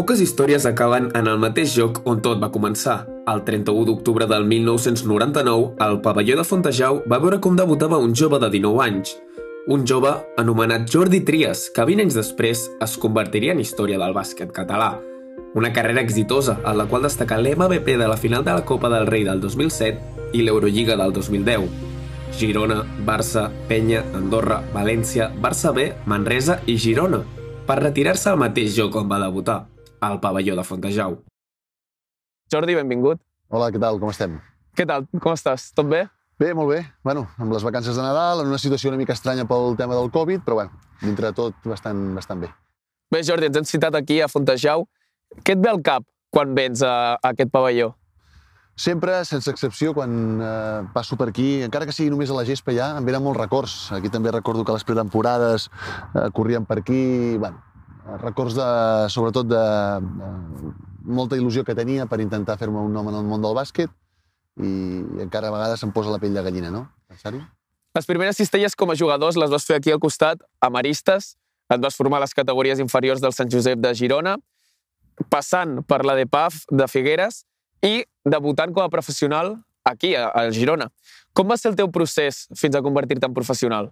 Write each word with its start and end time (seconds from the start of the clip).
Poques 0.00 0.20
històries 0.24 0.64
acaben 0.64 1.10
en 1.12 1.26
el 1.28 1.36
mateix 1.36 1.74
lloc 1.76 1.98
on 2.08 2.22
tot 2.24 2.38
va 2.40 2.48
començar. 2.48 3.02
El 3.28 3.42
31 3.44 3.82
d'octubre 3.84 4.24
del 4.24 4.46
1999, 4.48 5.74
al 5.76 5.98
pavelló 6.00 6.38
de 6.38 6.44
Fontejau 6.48 7.02
va 7.12 7.18
veure 7.20 7.36
com 7.44 7.58
debutava 7.58 7.98
un 8.00 8.14
jove 8.16 8.38
de 8.40 8.48
19 8.54 8.80
anys. 8.80 9.10
Un 9.68 9.82
jove 9.84 10.14
anomenat 10.40 10.86
Jordi 10.88 11.20
Trias, 11.28 11.66
que 11.74 11.84
20 11.84 12.06
anys 12.06 12.16
després 12.16 12.62
es 12.80 12.94
convertiria 13.02 13.52
en 13.52 13.60
història 13.60 13.98
del 14.00 14.16
bàsquet 14.16 14.54
català. 14.56 14.94
Una 15.52 15.72
carrera 15.76 16.00
exitosa, 16.00 16.54
en 16.64 16.78
la 16.80 16.86
qual 16.88 17.04
destaca 17.04 17.36
l'MVP 17.36 17.98
de 18.00 18.08
la 18.08 18.16
final 18.16 18.46
de 18.46 18.54
la 18.56 18.64
Copa 18.64 18.88
del 18.88 19.04
Rei 19.06 19.26
del 19.28 19.42
2007 19.44 20.32
i 20.32 20.46
l'Eurolliga 20.46 20.96
del 20.96 21.12
2010. 21.12 21.68
Girona, 22.40 22.86
Barça, 23.04 23.50
Penya, 23.68 24.00
Andorra, 24.16 24.62
València, 24.72 25.28
Barça 25.44 25.74
B, 25.76 25.90
Manresa 26.06 26.62
i 26.64 26.78
Girona, 26.80 27.20
per 27.68 27.82
retirar-se 27.82 28.32
al 28.32 28.40
mateix 28.40 28.72
joc 28.74 28.96
on 28.96 29.12
va 29.12 29.20
debutar, 29.20 29.58
al 30.00 30.20
pavelló 30.20 30.56
de 30.56 30.64
Fontejau. 30.64 31.18
Jordi, 32.52 32.74
benvingut. 32.74 33.20
Hola, 33.50 33.70
què 33.70 33.80
tal? 33.82 34.00
Com 34.02 34.10
estem? 34.10 34.38
Què 34.78 34.86
tal? 34.86 35.06
Com 35.20 35.34
estàs? 35.36 35.70
Tot 35.76 35.88
bé? 35.90 36.06
Bé, 36.40 36.54
molt 36.56 36.70
bé. 36.72 36.80
Bueno, 37.04 37.26
amb 37.38 37.52
les 37.52 37.64
vacances 37.66 37.96
de 37.96 38.02
Nadal, 38.02 38.40
en 38.40 38.48
una 38.48 38.58
situació 38.58 38.88
una 38.88 38.98
mica 38.98 39.12
estranya 39.12 39.44
pel 39.46 39.76
tema 39.76 39.98
del 39.98 40.10
Covid, 40.10 40.40
però 40.46 40.62
bueno, 40.62 40.78
dintre 41.02 41.28
de 41.28 41.36
tot 41.36 41.68
bastant, 41.68 42.14
bastant 42.16 42.40
bé. 42.46 42.48
Bé, 43.12 43.20
Jordi, 43.26 43.50
ens 43.50 43.60
hem 43.60 43.68
citat 43.68 43.98
aquí 43.98 44.20
a 44.24 44.28
Fontejau. 44.30 44.86
Què 45.44 45.54
et 45.56 45.62
ve 45.62 45.68
al 45.70 45.82
cap 45.84 46.06
quan 46.32 46.54
vens 46.56 46.80
a, 46.86 47.18
a 47.18 47.34
aquest 47.34 47.52
pavelló? 47.52 47.92
Sempre, 48.80 49.18
sense 49.28 49.50
excepció, 49.52 49.92
quan 49.92 50.40
eh, 50.40 50.82
passo 50.94 51.18
per 51.20 51.28
aquí, 51.28 51.60
encara 51.66 51.84
que 51.84 51.92
sigui 51.92 52.08
només 52.08 52.30
a 52.32 52.38
la 52.38 52.46
gespa 52.48 52.72
ja, 52.72 52.94
em 52.96 53.04
venen 53.04 53.20
molts 53.26 53.42
records. 53.42 53.74
Aquí 53.92 54.08
també 54.08 54.32
recordo 54.32 54.64
que 54.64 54.72
les 54.72 54.86
pretemporades 54.88 55.68
eh, 55.68 56.30
corrien 56.32 56.64
per 56.64 56.78
aquí, 56.80 57.36
bueno, 57.36 57.60
records 58.18 58.56
de, 58.58 58.68
sobretot 59.12 59.48
de, 59.48 59.64
de 60.20 60.30
molta 61.04 61.38
il·lusió 61.38 61.64
que 61.64 61.76
tenia 61.76 62.06
per 62.10 62.20
intentar 62.20 62.58
fer-me 62.60 62.82
un 62.82 62.92
nom 62.92 63.08
en 63.10 63.18
el 63.20 63.26
món 63.26 63.42
del 63.42 63.56
bàsquet 63.56 63.90
i, 64.60 64.66
i 64.66 65.22
encara 65.24 65.48
a 65.48 65.54
vegades 65.54 65.82
em 65.86 65.92
posa 65.94 66.12
la 66.12 66.20
pell 66.22 66.34
de 66.36 66.44
gallina, 66.44 66.70
no? 66.74 66.86
Pensar-hi? 67.10 67.40
Les 67.96 68.06
primeres 68.06 68.38
cistelles 68.38 68.76
com 68.78 68.92
a 68.92 68.98
jugadors 68.98 69.38
les 69.40 69.50
vas 69.50 69.66
fer 69.66 69.80
aquí 69.80 69.90
al 69.90 70.02
costat, 70.02 70.42
a 70.62 70.70
Maristes, 70.70 71.34
et 71.70 71.82
vas 71.82 71.96
formar 71.96 72.20
a 72.20 72.24
les 72.24 72.34
categories 72.34 72.82
inferiors 72.82 73.22
del 73.22 73.34
Sant 73.34 73.50
Josep 73.50 73.80
de 73.82 73.94
Girona, 73.94 74.36
passant 75.30 75.80
per 75.86 76.02
la 76.06 76.14
de 76.18 76.26
PAF 76.30 76.64
de 76.70 76.86
Figueres 76.90 77.44
i 77.86 78.04
debutant 78.24 78.72
com 78.74 78.84
a 78.84 78.92
professional 78.92 79.56
aquí, 79.84 80.14
a, 80.14 80.28
a 80.30 80.50
Girona. 80.54 80.90
Com 81.34 81.50
va 81.50 81.58
ser 81.58 81.72
el 81.72 81.78
teu 81.78 81.90
procés 81.92 82.46
fins 82.58 82.76
a 82.76 82.82
convertir-te 82.84 83.26
en 83.26 83.34
professional? 83.34 83.90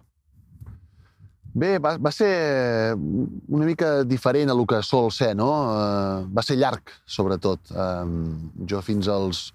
Bé, 1.53 1.77
va, 1.81 1.95
va 1.97 2.11
ser 2.13 2.29
una 2.95 3.65
mica 3.65 4.03
diferent 4.05 4.51
a 4.51 4.55
el 4.55 4.65
que 4.69 4.81
sol 4.85 5.09
ser, 5.11 5.31
no? 5.37 5.49
Uh, 5.73 6.27
va 6.35 6.43
ser 6.45 6.59
llarg, 6.59 6.91
sobretot. 7.09 7.71
Um, 7.73 8.51
jo 8.69 8.81
fins 8.85 9.09
als 9.09 9.47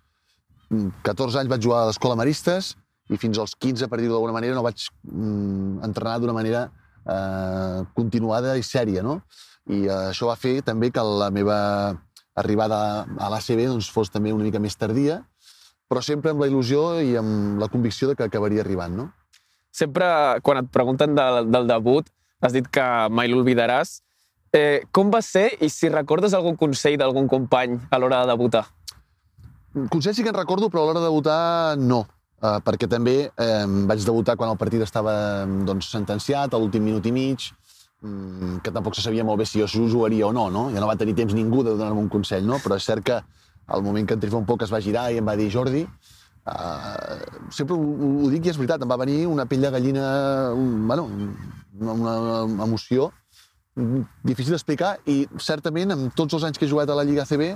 14 1.07 1.39
anys 1.43 1.53
vaig 1.53 1.63
jugar 1.63 1.85
a 1.85 1.91
l'Escola 1.91 2.17
Maristes 2.19 2.73
i 3.13 3.19
fins 3.21 3.39
als 3.39 3.55
15, 3.55 3.87
per 3.91 4.01
dir-ho 4.01 4.17
d'alguna 4.17 4.35
manera, 4.35 4.57
no 4.57 4.65
vaig 4.67 4.89
um, 5.13 5.79
entrenar 5.87 6.19
d'una 6.19 6.35
manera 6.35 6.67
uh, 7.05 7.85
continuada 7.95 8.57
i 8.59 8.67
sèria, 8.67 9.05
no? 9.07 9.21
I 9.71 9.85
uh, 9.87 10.11
això 10.11 10.29
va 10.33 10.39
fer 10.41 10.59
també 10.67 10.91
que 10.91 11.05
la 11.05 11.31
meva 11.31 11.59
arribada 12.35 12.79
a 13.05 13.31
l'ACB 13.31 13.69
doncs, 13.69 13.93
fos 13.93 14.11
també 14.11 14.35
una 14.35 14.49
mica 14.49 14.59
més 14.59 14.75
tardia, 14.77 15.21
però 15.87 16.03
sempre 16.03 16.33
amb 16.33 16.43
la 16.43 16.49
il·lusió 16.51 16.99
i 17.05 17.15
amb 17.21 17.61
la 17.63 17.71
convicció 17.71 18.11
de 18.11 18.17
que 18.19 18.27
acabaria 18.27 18.65
arribant, 18.65 18.97
no? 18.99 19.13
Sempre, 19.75 20.07
quan 20.47 20.61
et 20.63 20.71
pregunten 20.71 21.17
del, 21.19 21.49
del 21.51 21.67
debut, 21.67 22.07
has 22.45 22.55
dit 22.55 22.67
que 22.71 22.85
mai 23.11 23.31
l'oblidaràs. 23.31 23.99
Eh, 24.55 24.85
com 24.95 25.11
va 25.11 25.19
ser 25.25 25.49
i 25.65 25.69
si 25.73 25.91
recordes 25.91 26.35
algun 26.37 26.55
consell 26.55 26.99
d'algun 27.01 27.27
company 27.27 27.81
a 27.91 27.99
l'hora 27.99 28.23
de 28.23 28.31
debutar? 28.31 28.69
Consell 29.91 30.15
sí 30.15 30.23
que 30.23 30.31
en 30.31 30.39
recordo, 30.39 30.69
però 30.71 30.85
a 30.85 30.87
l'hora 30.87 31.03
de 31.03 31.09
debutar 31.09 31.41
no. 31.81 32.05
Uh, 32.45 32.59
perquè 32.61 32.87
també 32.91 33.15
eh, 33.25 33.67
vaig 33.89 34.03
debutar 34.05 34.35
quan 34.37 34.51
el 34.53 34.59
partit 34.61 34.83
estava 34.85 35.15
doncs, 35.65 35.89
sentenciat, 35.91 36.53
a 36.53 36.59
l'últim 36.61 36.85
minut 36.85 37.07
i 37.09 37.13
mig, 37.15 37.47
um, 38.05 38.59
que 38.63 38.71
tampoc 38.75 38.99
se 38.99 39.03
sabia 39.03 39.25
molt 39.25 39.41
bé 39.41 39.47
si 39.49 39.63
jo 39.63 39.89
jugaria 39.89 40.29
o 40.29 40.33
no, 40.37 40.51
no? 40.53 40.67
Ja 40.75 40.83
no 40.83 40.91
va 40.91 40.99
tenir 41.01 41.17
temps 41.17 41.33
ningú 41.35 41.65
de 41.65 41.73
donar-me 41.73 42.05
un 42.05 42.11
consell, 42.13 42.45
no? 42.47 42.61
Però 42.63 42.77
és 42.77 42.85
cert 42.85 43.07
que 43.07 43.17
al 43.67 43.83
moment 43.83 44.07
que 44.07 44.15
en 44.15 44.21
Trifon 44.21 44.45
Poc 44.45 44.63
es 44.67 44.75
va 44.75 44.83
girar 44.85 45.09
i 45.11 45.23
em 45.23 45.27
va 45.27 45.39
dir 45.41 45.49
Jordi, 45.51 45.87
Uh, 46.45 47.49
sempre 47.49 47.73
ho, 47.73 47.85
ho 48.25 48.31
dic 48.33 48.45
i 48.45 48.53
és 48.53 48.59
veritat, 48.61 48.83
em 48.85 48.91
va 48.91 49.01
venir 49.01 49.23
una 49.31 49.47
pell 49.49 49.65
de 49.65 49.71
gallina, 49.73 50.05
un, 50.53 50.87
bueno, 50.91 51.07
una, 51.81 51.95
una 51.97 52.67
emoció 52.67 53.11
difícil 54.23 54.53
d'explicar 54.55 54.99
i 55.11 55.25
certament 55.43 55.95
amb 55.95 56.13
tots 56.15 56.37
els 56.37 56.45
anys 56.47 56.61
que 56.61 56.69
he 56.69 56.71
jugat 56.71 56.93
a 56.93 56.95
la 56.95 57.03
Lliga 57.07 57.25
CB 57.27 57.49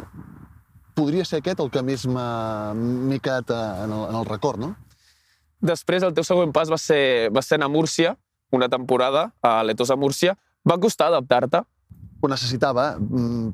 podria 0.98 1.25
ser 1.28 1.38
aquest 1.43 1.60
el 1.62 1.71
que 1.71 1.82
més 1.87 2.06
m'he 2.10 3.21
quedat 3.22 3.53
en 3.54 3.93
el, 3.93 4.04
en 4.09 4.19
el 4.19 4.27
record, 4.27 4.59
no? 4.59 4.72
Després, 5.59 6.04
el 6.06 6.15
teu 6.15 6.27
següent 6.27 6.53
pas 6.54 6.71
va 6.71 6.78
ser, 6.78 7.31
va 7.34 7.43
ser 7.43 7.59
a 7.62 7.69
Múrcia, 7.71 8.15
una 8.54 8.69
temporada 8.71 9.28
a 9.43 9.59
l'Etosa 9.66 9.97
Múrcia. 9.98 10.37
Va 10.66 10.78
costar 10.78 11.09
adaptar-te? 11.10 11.62
Ho 12.19 12.31
necessitava, 12.31 12.93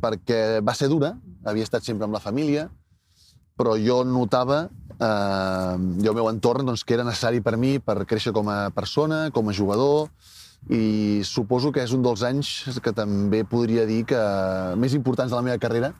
perquè 0.00 0.60
va 0.64 0.74
ser 0.76 0.88
dura, 0.92 1.14
havia 1.44 1.64
estat 1.64 1.84
sempre 1.84 2.08
amb 2.08 2.16
la 2.16 2.22
família, 2.24 2.68
però 3.58 3.76
jo 3.78 4.02
notava 4.06 4.64
eh, 4.98 5.74
i 6.02 6.08
el 6.08 6.16
meu 6.16 6.30
entorn 6.30 6.66
doncs, 6.66 6.84
que 6.84 6.96
era 6.96 7.06
necessari 7.06 7.42
per 7.44 7.56
mi 7.60 7.78
per 7.78 8.02
créixer 8.08 8.34
com 8.34 8.50
a 8.50 8.70
persona, 8.74 9.28
com 9.34 9.48
a 9.48 9.54
jugador, 9.56 10.08
i 10.72 11.20
suposo 11.28 11.72
que 11.72 11.82
és 11.84 11.92
un 11.92 12.02
dels 12.02 12.22
anys 12.24 12.80
que 12.82 12.94
també 12.96 13.44
podria 13.44 13.84
dir 13.86 14.04
que 14.08 14.20
més 14.80 14.94
importants 14.96 15.32
de 15.32 15.36
la 15.36 15.44
meva 15.44 15.60
carrera, 15.60 15.92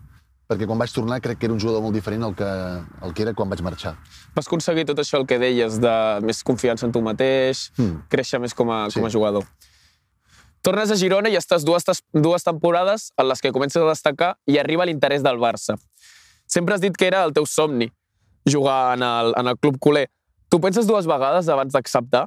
perquè 0.48 0.68
quan 0.68 0.80
vaig 0.80 0.92
tornar 0.92 1.20
crec 1.24 1.38
que 1.40 1.48
era 1.48 1.54
un 1.54 1.60
jugador 1.60 1.82
molt 1.84 1.96
diferent 1.96 2.24
al 2.24 2.34
que, 2.36 2.48
al 2.48 3.14
que 3.16 3.24
era 3.24 3.34
quan 3.36 3.48
vaig 3.50 3.62
marxar. 3.64 3.94
Vas 4.36 4.48
aconseguir 4.48 4.86
tot 4.88 5.00
això 5.00 5.20
el 5.20 5.28
que 5.28 5.38
deies, 5.40 5.78
de 5.80 5.94
més 6.24 6.42
confiança 6.44 6.88
en 6.88 6.92
tu 6.92 7.04
mateix, 7.04 7.70
mm. 7.76 8.08
créixer 8.12 8.40
més 8.40 8.56
com 8.56 8.72
a, 8.72 8.86
sí. 8.90 8.98
com 8.98 9.08
a 9.08 9.12
jugador. 9.12 9.46
Tornes 10.64 10.88
a 10.88 10.96
Girona 10.96 11.28
i 11.28 11.36
estàs 11.36 11.64
dues, 11.64 11.84
dues 12.12 12.44
temporades 12.44 13.10
en 13.20 13.28
les 13.28 13.42
que 13.44 13.52
comences 13.52 13.82
a 13.82 13.90
destacar 13.90 14.30
i 14.48 14.56
arriba 14.56 14.86
l'interès 14.88 15.24
del 15.24 15.36
Barça. 15.36 15.76
Sempre 16.46 16.76
has 16.76 16.82
dit 16.82 16.96
que 16.96 17.06
era 17.08 17.24
el 17.24 17.32
teu 17.36 17.46
somni, 17.48 17.88
jugar 18.50 18.96
en 18.96 19.02
el, 19.02 19.32
en 19.38 19.50
el 19.52 19.58
club 19.58 19.78
culer. 19.80 20.06
Tu 20.48 20.60
penses 20.60 20.86
dues 20.86 21.08
vegades 21.08 21.48
abans 21.48 21.72
d'acceptar? 21.74 22.26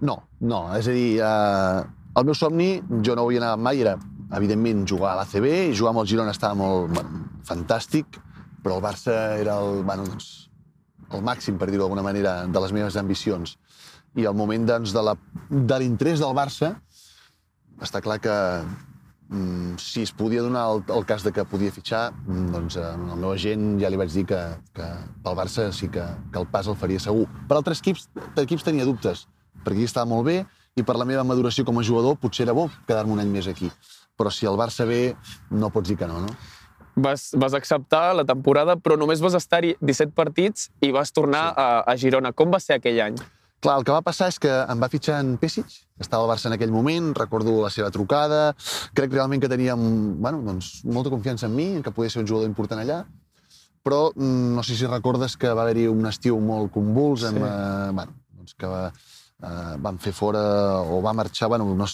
No, 0.00 0.22
no. 0.40 0.64
És 0.76 0.88
a 0.88 0.94
dir, 0.96 1.20
eh, 1.20 1.82
el 2.16 2.28
meu 2.28 2.36
somni, 2.36 2.74
jo 3.04 3.16
no 3.16 3.26
vull 3.28 3.40
anar 3.40 3.56
mai, 3.60 3.82
era, 3.84 3.96
evidentment, 4.36 4.84
jugar 4.88 5.12
a 5.12 5.20
l'ACB, 5.20 5.48
jugar 5.76 5.92
amb 5.92 6.02
el 6.02 6.08
Girona 6.12 6.34
estava 6.34 6.56
molt 6.58 6.92
bueno, 6.94 7.24
fantàstic, 7.48 8.20
però 8.62 8.78
el 8.78 8.84
Barça 8.84 9.16
era 9.40 9.58
el, 9.60 9.82
bueno, 9.88 10.06
doncs, 10.08 10.30
el 11.12 11.24
màxim, 11.24 11.58
per 11.60 11.68
dir-ho 11.68 11.84
d'alguna 11.84 12.04
manera, 12.04 12.38
de 12.48 12.62
les 12.64 12.72
meves 12.72 12.96
ambicions. 13.00 13.56
I 14.16 14.28
al 14.28 14.36
moment 14.36 14.64
doncs, 14.68 14.92
de 14.92 15.78
l'interès 15.82 16.22
del 16.22 16.36
Barça, 16.36 16.74
està 17.82 18.00
clar 18.04 18.20
que 18.22 18.34
si 19.78 20.02
es 20.02 20.12
podia 20.12 20.42
donar 20.42 20.64
el, 20.70 20.82
el 20.94 21.04
cas 21.06 21.24
de 21.24 21.32
que 21.32 21.44
podia 21.48 21.72
fitxar, 21.72 22.12
mm, 22.12 22.48
doncs 22.52 22.76
eh, 22.76 22.88
el 22.94 23.18
meu 23.18 23.32
agent 23.32 23.78
ja 23.80 23.90
li 23.90 24.00
vaig 24.00 24.12
dir 24.12 24.24
que, 24.28 24.40
que 24.76 24.88
pel 25.24 25.38
Barça 25.38 25.70
sí 25.72 25.88
que, 25.92 26.04
que 26.32 26.40
el 26.40 26.48
pas 26.52 26.68
el 26.68 26.76
faria 26.76 27.00
segur. 27.00 27.26
Per 27.48 27.56
altres 27.56 27.80
equips, 27.80 28.08
equips 28.44 28.66
tenia 28.66 28.88
dubtes, 28.88 29.26
perquè 29.62 29.80
aquí 29.80 29.88
estava 29.88 30.08
molt 30.10 30.28
bé 30.28 30.42
i 30.76 30.84
per 30.84 30.96
la 30.96 31.08
meva 31.08 31.24
maduració 31.24 31.64
com 31.68 31.78
a 31.78 31.84
jugador 31.84 32.16
potser 32.20 32.46
era 32.46 32.56
bo 32.56 32.68
quedar-me 32.88 33.12
un 33.16 33.22
any 33.24 33.32
més 33.32 33.48
aquí. 33.48 33.70
Però 34.16 34.30
si 34.30 34.48
el 34.48 34.58
Barça 34.60 34.86
ve, 34.88 35.14
no 35.50 35.72
pots 35.72 35.88
dir 35.88 35.98
que 36.00 36.08
no, 36.08 36.20
no? 36.24 36.34
Vas, 36.94 37.30
vas 37.40 37.54
acceptar 37.56 38.10
la 38.14 38.24
temporada, 38.28 38.76
però 38.76 38.98
només 39.00 39.22
vas 39.24 39.36
estar-hi 39.38 39.76
17 39.80 40.12
partits 40.12 40.68
i 40.84 40.92
vas 40.92 41.12
tornar 41.12 41.46
sí. 41.54 41.62
a, 41.64 41.68
a 41.88 41.96
Girona. 41.96 42.34
Com 42.36 42.52
va 42.52 42.60
ser 42.60 42.76
aquell 42.76 43.00
any? 43.00 43.16
Clar, 43.62 43.76
el 43.78 43.84
que 43.86 43.94
va 43.94 44.02
passar 44.02 44.26
és 44.32 44.40
que 44.42 44.50
em 44.50 44.80
va 44.82 44.88
fitxar 44.90 45.20
en 45.22 45.36
Pesic, 45.38 45.68
estava 46.02 46.24
al 46.24 46.30
Barça 46.32 46.48
en 46.48 46.56
aquell 46.56 46.72
moment, 46.74 47.12
recordo 47.14 47.60
la 47.62 47.70
seva 47.70 47.92
trucada, 47.94 48.56
crec 48.98 49.14
realment 49.14 49.44
que 49.44 49.50
teníem 49.52 49.84
bueno, 50.24 50.40
doncs, 50.42 50.80
molta 50.82 51.12
confiança 51.14 51.46
en 51.46 51.54
mi, 51.54 51.68
en 51.76 51.84
que 51.86 51.92
podia 51.94 52.10
ser 52.10 52.24
un 52.24 52.26
jugador 52.26 52.50
important 52.50 52.82
allà, 52.82 53.04
però 53.86 54.08
mm, 54.16 54.50
no 54.56 54.66
sé 54.66 54.74
si 54.74 54.90
recordes 54.90 55.38
que 55.38 55.54
va 55.54 55.62
haver-hi 55.62 55.86
un 55.92 56.10
estiu 56.10 56.42
molt 56.42 56.74
convuls, 56.74 57.28
amb, 57.30 57.38
sí. 57.38 57.52
eh, 57.52 57.94
bueno, 58.00 58.18
doncs 58.40 58.58
que 58.58 58.74
va, 58.74 58.84
eh, 59.46 59.78
van 59.86 60.02
fer 60.02 60.16
fora, 60.18 60.44
o 60.82 60.98
va 61.06 61.14
marxar, 61.22 61.52
bueno, 61.54 61.70
no, 61.70 61.90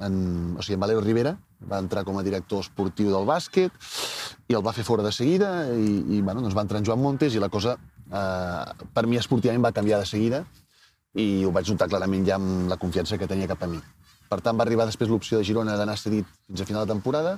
en, 0.00 0.20
o 0.56 0.64
sigui, 0.64 0.80
en 0.80 0.84
Valero 0.88 1.04
Rivera 1.04 1.36
va 1.60 1.84
entrar 1.84 2.08
com 2.08 2.16
a 2.16 2.24
director 2.24 2.64
esportiu 2.64 3.12
del 3.12 3.28
bàsquet 3.28 3.88
i 4.48 4.56
el 4.56 4.64
va 4.64 4.72
fer 4.72 4.88
fora 4.88 5.04
de 5.04 5.12
seguida 5.12 5.58
i, 5.76 5.98
i 6.16 6.22
bueno, 6.22 6.40
doncs 6.40 6.56
va 6.56 6.64
entrar 6.64 6.80
en 6.80 6.88
Joan 6.88 7.04
Montes 7.04 7.36
i 7.36 7.42
la 7.42 7.52
cosa, 7.52 7.76
eh, 8.08 8.86
per 8.96 9.04
mi 9.04 9.20
esportivament, 9.20 9.68
va 9.68 9.76
canviar 9.76 10.00
de 10.00 10.16
seguida 10.16 10.46
i 11.16 11.44
ho 11.44 11.52
vaig 11.54 11.70
notar 11.72 11.88
clarament 11.88 12.26
ja 12.28 12.36
amb 12.36 12.68
la 12.70 12.76
confiança 12.80 13.16
que 13.16 13.28
tenia 13.28 13.48
cap 13.48 13.62
a 13.64 13.70
mi. 13.70 13.80
Per 14.28 14.40
tant, 14.42 14.56
va 14.58 14.66
arribar 14.66 14.86
després 14.88 15.08
l'opció 15.08 15.38
de 15.38 15.46
Girona 15.46 15.76
d'anar 15.78 15.96
cedit 15.98 16.26
fins 16.46 16.60
a 16.60 16.66
final 16.68 16.84
de 16.84 16.92
temporada 16.92 17.36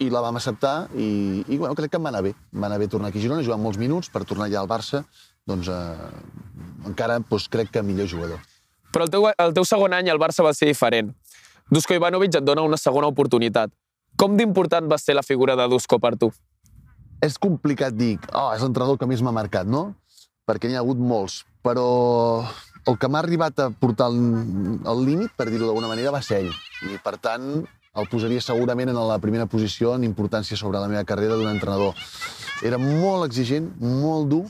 i 0.00 0.10
la 0.12 0.20
vam 0.20 0.36
acceptar 0.36 0.88
i, 0.94 1.42
i 1.48 1.56
bueno, 1.56 1.74
crec 1.74 1.92
que 1.92 2.00
em 2.00 2.04
va 2.04 2.12
anar 2.12 2.22
bé. 2.26 2.34
Em 2.54 2.62
va 2.62 2.68
anar 2.70 2.78
bé 2.80 2.88
tornar 2.92 3.10
aquí 3.10 3.20
a 3.20 3.24
Girona, 3.24 3.44
jugar 3.44 3.58
molts 3.60 3.80
minuts 3.80 4.12
per 4.12 4.24
tornar 4.28 4.48
ja 4.52 4.60
al 4.60 4.68
Barça, 4.70 5.02
doncs 5.48 5.70
eh, 5.72 6.10
encara 6.88 7.18
doncs, 7.20 7.48
crec 7.52 7.72
que 7.72 7.82
millor 7.82 8.08
jugador. 8.10 8.42
Però 8.92 9.06
el 9.06 9.12
teu, 9.12 9.26
el 9.28 9.56
teu 9.56 9.66
segon 9.68 9.96
any 9.96 10.10
al 10.12 10.20
Barça 10.20 10.44
va 10.44 10.54
ser 10.56 10.68
diferent. 10.70 11.10
Dusko 11.72 11.96
Ivanovic 11.96 12.38
et 12.38 12.46
dona 12.46 12.64
una 12.64 12.78
segona 12.78 13.10
oportunitat. 13.10 13.72
Com 14.16 14.36
d'important 14.38 14.86
va 14.88 15.00
ser 15.00 15.16
la 15.16 15.24
figura 15.26 15.56
de 15.58 15.66
Dusko 15.68 15.98
per 16.00 16.14
tu? 16.20 16.30
És 17.24 17.36
complicat 17.40 17.96
dir, 17.96 18.14
oh, 18.32 18.52
és 18.54 18.62
l'entrenador 18.62 19.00
que 19.00 19.08
més 19.08 19.24
m'ha 19.24 19.34
marcat, 19.34 19.66
no? 19.68 19.90
Perquè 20.46 20.68
n'hi 20.68 20.76
ha 20.76 20.84
hagut 20.84 21.00
molts, 21.00 21.40
però 21.64 21.88
el 22.86 22.98
que 22.98 23.08
m'ha 23.10 23.20
arribat 23.22 23.58
a 23.60 23.70
portar 23.70 24.06
al 24.10 25.00
límit, 25.04 25.32
per 25.36 25.48
dir-ho 25.50 25.66
d'alguna 25.66 25.90
manera, 25.90 26.14
va 26.14 26.22
ser 26.22 26.44
ell. 26.44 26.52
I, 26.86 26.98
per 27.02 27.16
tant, 27.22 27.64
el 27.96 28.08
posaria 28.12 28.42
segurament 28.44 28.92
en 28.92 28.98
la 29.08 29.18
primera 29.18 29.46
posició 29.50 29.94
en 29.96 30.04
importància 30.04 30.56
sobre 30.56 30.80
la 30.82 30.88
meva 30.88 31.04
carrera 31.08 31.36
d'un 31.36 31.50
entrenador. 31.50 31.96
Era 32.64 32.78
molt 32.78 33.26
exigent, 33.26 33.70
molt 33.80 34.28
dur, 34.30 34.44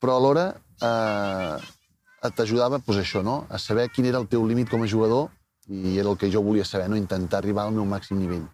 però 0.00 0.18
alhora 0.20 0.50
eh, 0.84 2.30
t'ajudava 2.36 2.78
pues, 2.84 3.00
això, 3.00 3.22
no? 3.24 3.44
a 3.48 3.58
saber 3.58 3.88
quin 3.90 4.06
era 4.10 4.20
el 4.22 4.28
teu 4.28 4.44
límit 4.46 4.70
com 4.70 4.84
a 4.84 4.90
jugador 4.90 5.30
i 5.66 5.96
era 5.98 6.10
el 6.10 6.18
que 6.20 6.30
jo 6.30 6.42
volia 6.44 6.64
saber, 6.64 6.90
no? 6.90 6.96
intentar 6.96 7.40
arribar 7.40 7.66
al 7.66 7.74
meu 7.74 7.86
màxim 7.88 8.20
nivell. 8.20 8.44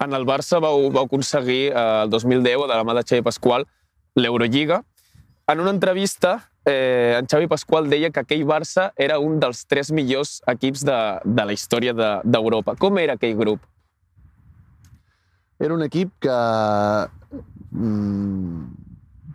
En 0.00 0.14
el 0.16 0.24
Barça 0.24 0.60
vau, 0.62 0.86
vau 0.94 1.04
aconseguir 1.04 1.72
eh, 1.74 2.04
el 2.04 2.10
2010, 2.10 2.68
de 2.70 2.76
la 2.76 2.84
mà 2.86 2.94
de 2.96 3.04
Xavi 3.04 3.26
Pasqual, 3.26 3.66
l'Eurolliga. 4.16 4.80
En 5.50 5.60
una 5.60 5.74
entrevista, 5.74 6.49
eh, 6.64 7.16
en 7.18 7.26
Xavi 7.26 7.48
Pasqual 7.48 7.88
deia 7.90 8.10
que 8.10 8.20
aquell 8.20 8.44
Barça 8.48 8.90
era 8.96 9.18
un 9.18 9.38
dels 9.40 9.64
tres 9.64 9.90
millors 9.92 10.40
equips 10.50 10.84
de, 10.86 10.98
de 11.24 11.46
la 11.46 11.56
història 11.56 11.94
d'Europa. 11.94 12.74
De, 12.74 12.80
Com 12.82 12.98
era 12.98 13.16
aquell 13.18 13.36
grup? 13.38 13.64
Era 15.60 15.74
un 15.74 15.84
equip 15.84 16.12
que 16.24 16.38
mm, 17.70 18.64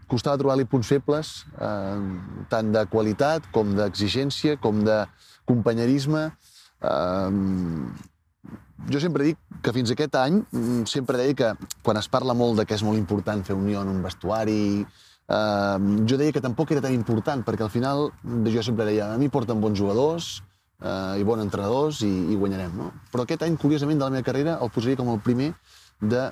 costava 0.10 0.40
trobar-li 0.42 0.66
punts 0.70 0.90
febles, 0.90 1.36
eh, 1.62 2.02
tant 2.50 2.74
de 2.74 2.86
qualitat 2.90 3.46
com 3.54 3.76
d'exigència, 3.78 4.58
com 4.62 4.84
de 4.86 5.04
companyerisme. 5.46 6.28
Eh, 6.82 7.32
jo 8.92 9.02
sempre 9.02 9.26
dic 9.26 9.38
que 9.66 9.74
fins 9.74 9.94
aquest 9.94 10.18
any 10.20 10.42
mm, 10.44 10.86
sempre 10.90 11.18
deia 11.18 11.38
que 11.38 11.54
quan 11.86 11.98
es 11.98 12.10
parla 12.12 12.36
molt 12.38 12.60
de 12.60 12.66
que 12.66 12.78
és 12.78 12.84
molt 12.86 13.00
important 13.00 13.42
fer 13.46 13.58
unió 13.58 13.82
en 13.82 13.94
un 13.94 14.02
vestuari, 14.06 14.86
eh, 15.30 15.78
jo 16.10 16.18
deia 16.22 16.34
que 16.36 16.44
tampoc 16.44 16.72
era 16.76 16.84
tan 16.86 16.94
important, 16.94 17.46
perquè 17.46 17.66
al 17.66 17.74
final 17.74 18.10
jo 18.46 18.64
sempre 18.66 18.88
deia 18.90 19.14
a 19.14 19.18
mi 19.22 19.30
porten 19.30 19.62
bons 19.62 19.80
jugadors 19.80 20.42
eh, 20.82 21.20
i 21.22 21.24
bons 21.28 21.44
entrenadors 21.44 22.02
i, 22.06 22.12
i 22.34 22.40
guanyarem. 22.40 22.76
No? 22.78 22.92
Però 23.12 23.26
aquest 23.26 23.46
any, 23.48 23.58
curiosament, 23.62 24.00
de 24.00 24.08
la 24.08 24.14
meva 24.18 24.28
carrera, 24.28 24.60
el 24.62 24.72
posaria 24.74 25.00
com 25.00 25.12
el 25.14 25.22
primer 25.26 25.54
de 26.02 26.30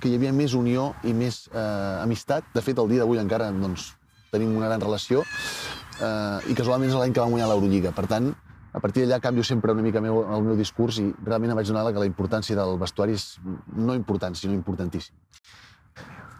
que 0.00 0.10
hi 0.10 0.16
havia 0.16 0.32
més 0.32 0.54
unió 0.54 0.92
i 1.04 1.12
més 1.16 1.46
eh, 1.52 2.02
amistat. 2.02 2.46
De 2.54 2.62
fet, 2.62 2.78
el 2.78 2.90
dia 2.92 3.02
d'avui 3.02 3.22
encara 3.22 3.50
doncs, 3.52 3.92
tenim 4.32 4.54
una 4.56 4.68
gran 4.70 4.82
relació 4.82 5.22
eh, 5.22 6.50
i 6.50 6.56
casualment 6.58 6.90
és 6.90 6.98
l'any 6.98 7.14
que 7.14 7.22
vam 7.22 7.34
guanyar 7.34 7.48
l'Eurolliga. 7.50 7.92
Per 7.96 8.06
tant, 8.10 8.30
a 8.76 8.80
partir 8.82 9.04
d'allà 9.04 9.20
canvio 9.24 9.44
sempre 9.46 9.72
una 9.72 9.84
mica 9.84 10.02
meu, 10.04 10.20
el 10.36 10.42
meu 10.44 10.58
discurs 10.58 11.00
i 11.00 11.06
realment 11.24 11.54
em 11.54 11.60
vaig 11.60 11.70
donar 11.70 11.86
que 11.88 12.02
la 12.02 12.08
importància 12.08 12.56
del 12.58 12.76
vestuari 12.78 13.16
és 13.16 13.38
no 13.72 13.96
important, 13.96 14.36
sinó 14.36 14.52
importantíssim. 14.52 15.16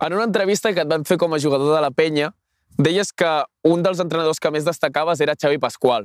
En 0.01 0.13
una 0.13 0.25
entrevista 0.25 0.73
que 0.75 0.83
et 0.85 0.89
van 0.91 1.07
fer 1.09 1.17
com 1.17 1.33
a 1.33 1.41
jugador 1.41 1.73
de 1.75 1.81
la 1.81 1.91
penya, 1.91 2.33
deies 2.77 3.13
que 3.17 3.31
un 3.65 3.83
dels 3.83 4.01
entrenadors 4.03 4.41
que 4.41 4.51
més 4.53 4.67
destacaves 4.67 5.23
era 5.25 5.37
Xavi 5.41 5.59
Pasqual. 5.59 6.05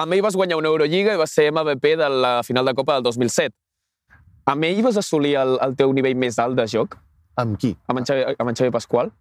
Amb 0.00 0.16
ell 0.16 0.22
vas 0.24 0.38
guanyar 0.38 0.56
una 0.56 0.70
Eurolliga 0.70 1.12
i 1.12 1.20
vas 1.20 1.34
ser 1.36 1.50
MVP 1.52 1.98
de 2.00 2.08
la 2.08 2.38
final 2.46 2.64
de 2.64 2.74
Copa 2.78 2.96
del 2.96 3.04
2007. 3.04 3.52
Amb 4.48 4.64
ell 4.64 4.80
vas 4.86 4.96
assolir 4.96 5.34
el, 5.36 5.58
el 5.60 5.76
teu 5.76 5.92
nivell 5.92 6.16
més 6.16 6.38
alt 6.40 6.56
de 6.56 6.64
joc? 6.70 6.96
Amb 7.36 7.60
qui? 7.60 7.74
Amb 7.92 8.00
en 8.00 8.08
Xavi, 8.08 8.24
amb 8.32 8.52
en 8.52 8.56
Xavi 8.56 8.72
Pasqual? 8.72 9.12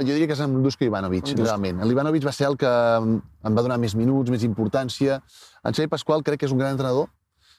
Jo 0.00 0.08
diria 0.08 0.26
que 0.26 0.34
és 0.34 0.42
amb 0.42 0.64
Dusko 0.64 0.88
Ivanovic, 0.88 1.28
Dusko. 1.28 1.44
realment. 1.44 1.84
L'Ivanovic 1.84 2.24
va 2.24 2.32
ser 2.34 2.48
el 2.48 2.56
que 2.58 2.72
em 2.96 3.20
va 3.52 3.62
donar 3.62 3.76
més 3.78 3.94
minuts, 3.94 4.32
més 4.32 4.42
importància. 4.48 5.20
En 5.62 5.76
Xavi 5.76 5.92
Pasqual 5.92 6.24
crec 6.24 6.40
que 6.40 6.48
és 6.48 6.56
un 6.56 6.64
gran 6.64 6.74
entrenador, 6.74 7.12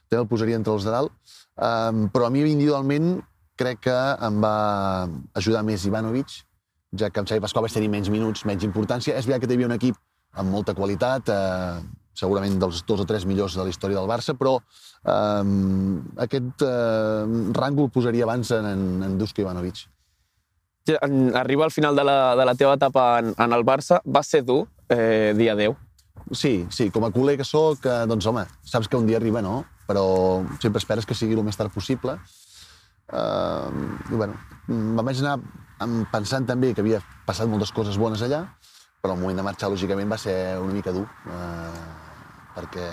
també 0.09 0.25
el 0.25 0.29
posaria 0.31 0.57
entre 0.57 0.73
els 0.73 0.87
de 0.87 0.91
dalt, 0.91 1.13
um, 1.55 2.07
però 2.09 2.27
a 2.27 2.33
mi 2.33 2.41
individualment 2.41 3.19
crec 3.57 3.83
que 3.89 3.97
em 4.27 4.41
va 4.43 4.57
ajudar 5.39 5.63
més 5.67 5.85
Ivanovic, 5.89 6.41
ja 6.97 7.09
que 7.11 7.21
amb 7.21 7.29
Xavi 7.29 7.43
Pasqual 7.43 7.65
vaig 7.65 7.75
tenir 7.75 7.89
menys 7.91 8.11
minuts, 8.13 8.45
menys 8.47 8.65
importància. 8.67 9.15
És 9.17 9.27
veritat 9.27 9.47
que 9.47 9.53
hi 9.53 9.59
havia 9.59 9.69
un 9.69 9.77
equip 9.77 9.97
amb 10.37 10.53
molta 10.53 10.75
qualitat, 10.77 11.29
eh, 11.33 11.81
segurament 12.17 12.57
dels 12.61 12.83
dos 12.87 13.03
o 13.03 13.05
tres 13.09 13.25
millors 13.29 13.57
de 13.57 13.65
la 13.65 13.73
història 13.73 13.99
del 13.99 14.09
Barça, 14.09 14.33
però 14.37 14.57
eh, 14.57 15.43
aquest 16.25 16.65
eh, 16.65 17.51
rang 17.57 17.83
el 17.83 17.91
posaria 17.93 18.25
abans 18.25 18.51
en, 18.55 18.65
en, 18.73 18.87
en 19.09 19.17
Dusko 19.19 19.43
Ivanovic. 19.43 19.85
Arriba 21.35 21.65
al 21.65 21.73
final 21.75 21.97
de 21.99 22.03
la, 22.07 22.35
de 22.39 22.45
la 22.47 22.55
teva 22.55 22.77
etapa 22.79 23.09
en, 23.19 23.33
en 23.35 23.53
el 23.53 23.65
Barça, 23.67 23.99
va 24.05 24.23
ser 24.23 24.45
dur 24.47 24.63
eh, 24.89 25.33
dia 25.37 25.55
10? 25.55 25.75
Sí, 26.31 26.65
sí, 26.71 26.89
com 26.91 27.05
a 27.07 27.11
culer 27.11 27.37
que 27.39 27.45
sóc, 27.47 27.85
eh, 27.85 28.05
doncs 28.07 28.25
home, 28.27 28.45
saps 28.63 28.87
que 28.87 28.99
un 28.99 29.07
dia 29.07 29.19
arriba, 29.19 29.41
no? 29.43 29.63
Però 29.87 30.43
sempre 30.59 30.81
esperes 30.81 31.05
que 31.07 31.15
sigui 31.15 31.37
el 31.37 31.45
més 31.47 31.59
tard 31.59 31.71
possible. 31.71 32.17
I 33.07 34.15
bueno, 34.15 34.35
em 34.67 34.97
vaig 34.99 35.21
anar 35.23 35.37
pensant 36.11 36.47
també 36.49 36.73
que 36.73 36.83
havia 36.83 36.99
passat 37.27 37.47
moltes 37.47 37.71
coses 37.71 37.99
bones 38.01 38.23
allà, 38.25 38.41
però 39.01 39.13
el 39.13 39.21
moment 39.21 39.37
de 39.39 39.45
marxar, 39.45 39.69
lògicament, 39.71 40.09
va 40.11 40.17
ser 40.19 40.35
una 40.59 40.73
mica 40.75 40.91
dur. 40.91 41.05
Uh, 41.29 42.07
perquè 42.57 42.87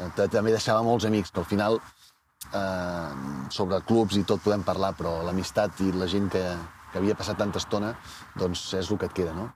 eh, 0.00 0.10
també 0.18 0.50
deixava 0.50 0.82
molts 0.86 1.06
amics, 1.08 1.30
que 1.30 1.42
al 1.42 1.48
final 1.48 1.78
eh, 1.78 3.12
sobre 3.54 3.80
clubs 3.86 4.18
i 4.18 4.24
tot 4.26 4.42
podem 4.44 4.64
parlar, 4.66 4.92
però 4.98 5.20
l'amistat 5.26 5.82
i 5.86 5.92
la 5.94 6.08
gent 6.10 6.28
que, 6.32 6.42
que 6.90 7.00
havia 7.00 7.16
passat 7.18 7.38
tanta 7.38 7.62
estona, 7.62 7.94
doncs 8.38 8.66
és 8.78 8.90
el 8.90 9.00
que 9.00 9.10
et 9.10 9.16
queda, 9.22 9.36
no? 9.36 9.50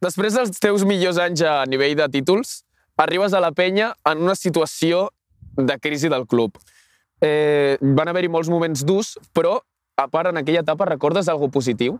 Després 0.00 0.36
dels 0.38 0.56
teus 0.62 0.86
millors 0.88 1.20
anys 1.20 1.44
a 1.44 1.60
nivell 1.68 1.98
de 1.98 2.08
títols, 2.08 2.62
arribes 3.00 3.36
a 3.36 3.42
la 3.44 3.52
penya 3.52 3.92
en 4.08 4.22
una 4.24 4.36
situació 4.36 5.08
de 5.56 5.76
crisi 5.80 6.08
del 6.08 6.24
club. 6.28 6.56
Eh, 7.20 7.76
van 7.80 8.08
haver-hi 8.08 8.30
molts 8.32 8.48
moments 8.48 8.84
durs, 8.86 9.14
però, 9.36 9.58
a 10.00 10.06
part, 10.08 10.30
en 10.32 10.40
aquella 10.40 10.64
etapa, 10.64 10.88
recordes 10.88 11.28
alguna 11.28 11.52
positiu? 11.52 11.98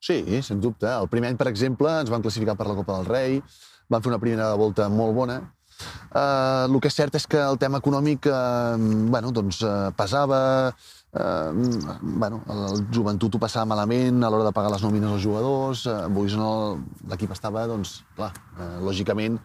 Sí, 0.00 0.20
sens 0.44 0.60
dubte. 0.60 0.86
El 0.86 1.08
primer 1.08 1.32
any, 1.32 1.38
per 1.40 1.48
exemple, 1.48 1.90
ens 2.02 2.12
van 2.12 2.24
classificar 2.24 2.56
per 2.56 2.68
la 2.68 2.76
Copa 2.76 2.98
del 2.98 3.08
Rei, 3.08 3.38
van 3.88 4.04
fer 4.04 4.12
una 4.12 4.20
primera 4.22 4.52
volta 4.60 4.90
molt 4.92 5.16
bona. 5.16 5.40
Uh, 6.08 6.64
el 6.64 6.78
que 6.80 6.88
és 6.88 6.96
cert 6.96 7.16
és 7.18 7.26
que 7.28 7.36
el 7.36 7.58
tema 7.60 7.82
econòmic 7.82 8.28
uh, 8.30 8.76
bueno, 9.12 9.32
doncs, 9.36 9.58
uh, 9.66 9.90
pesava, 9.96 10.38
uh, 10.72 11.50
bueno, 12.00 12.40
el 12.52 12.80
joventut 12.94 13.36
ho 13.36 13.40
passava 13.42 13.68
malament 13.68 14.24
a 14.24 14.30
l'hora 14.32 14.46
de 14.46 14.54
pagar 14.56 14.70
les 14.72 14.84
nòmines 14.86 15.12
als 15.12 15.24
jugadors, 15.26 15.84
uh, 15.90 16.08
no, 16.40 16.50
l'equip 17.10 17.34
estava, 17.36 17.66
doncs, 17.68 17.98
clar, 18.16 18.32
uh, 18.56 18.78
lògicament, 18.88 19.36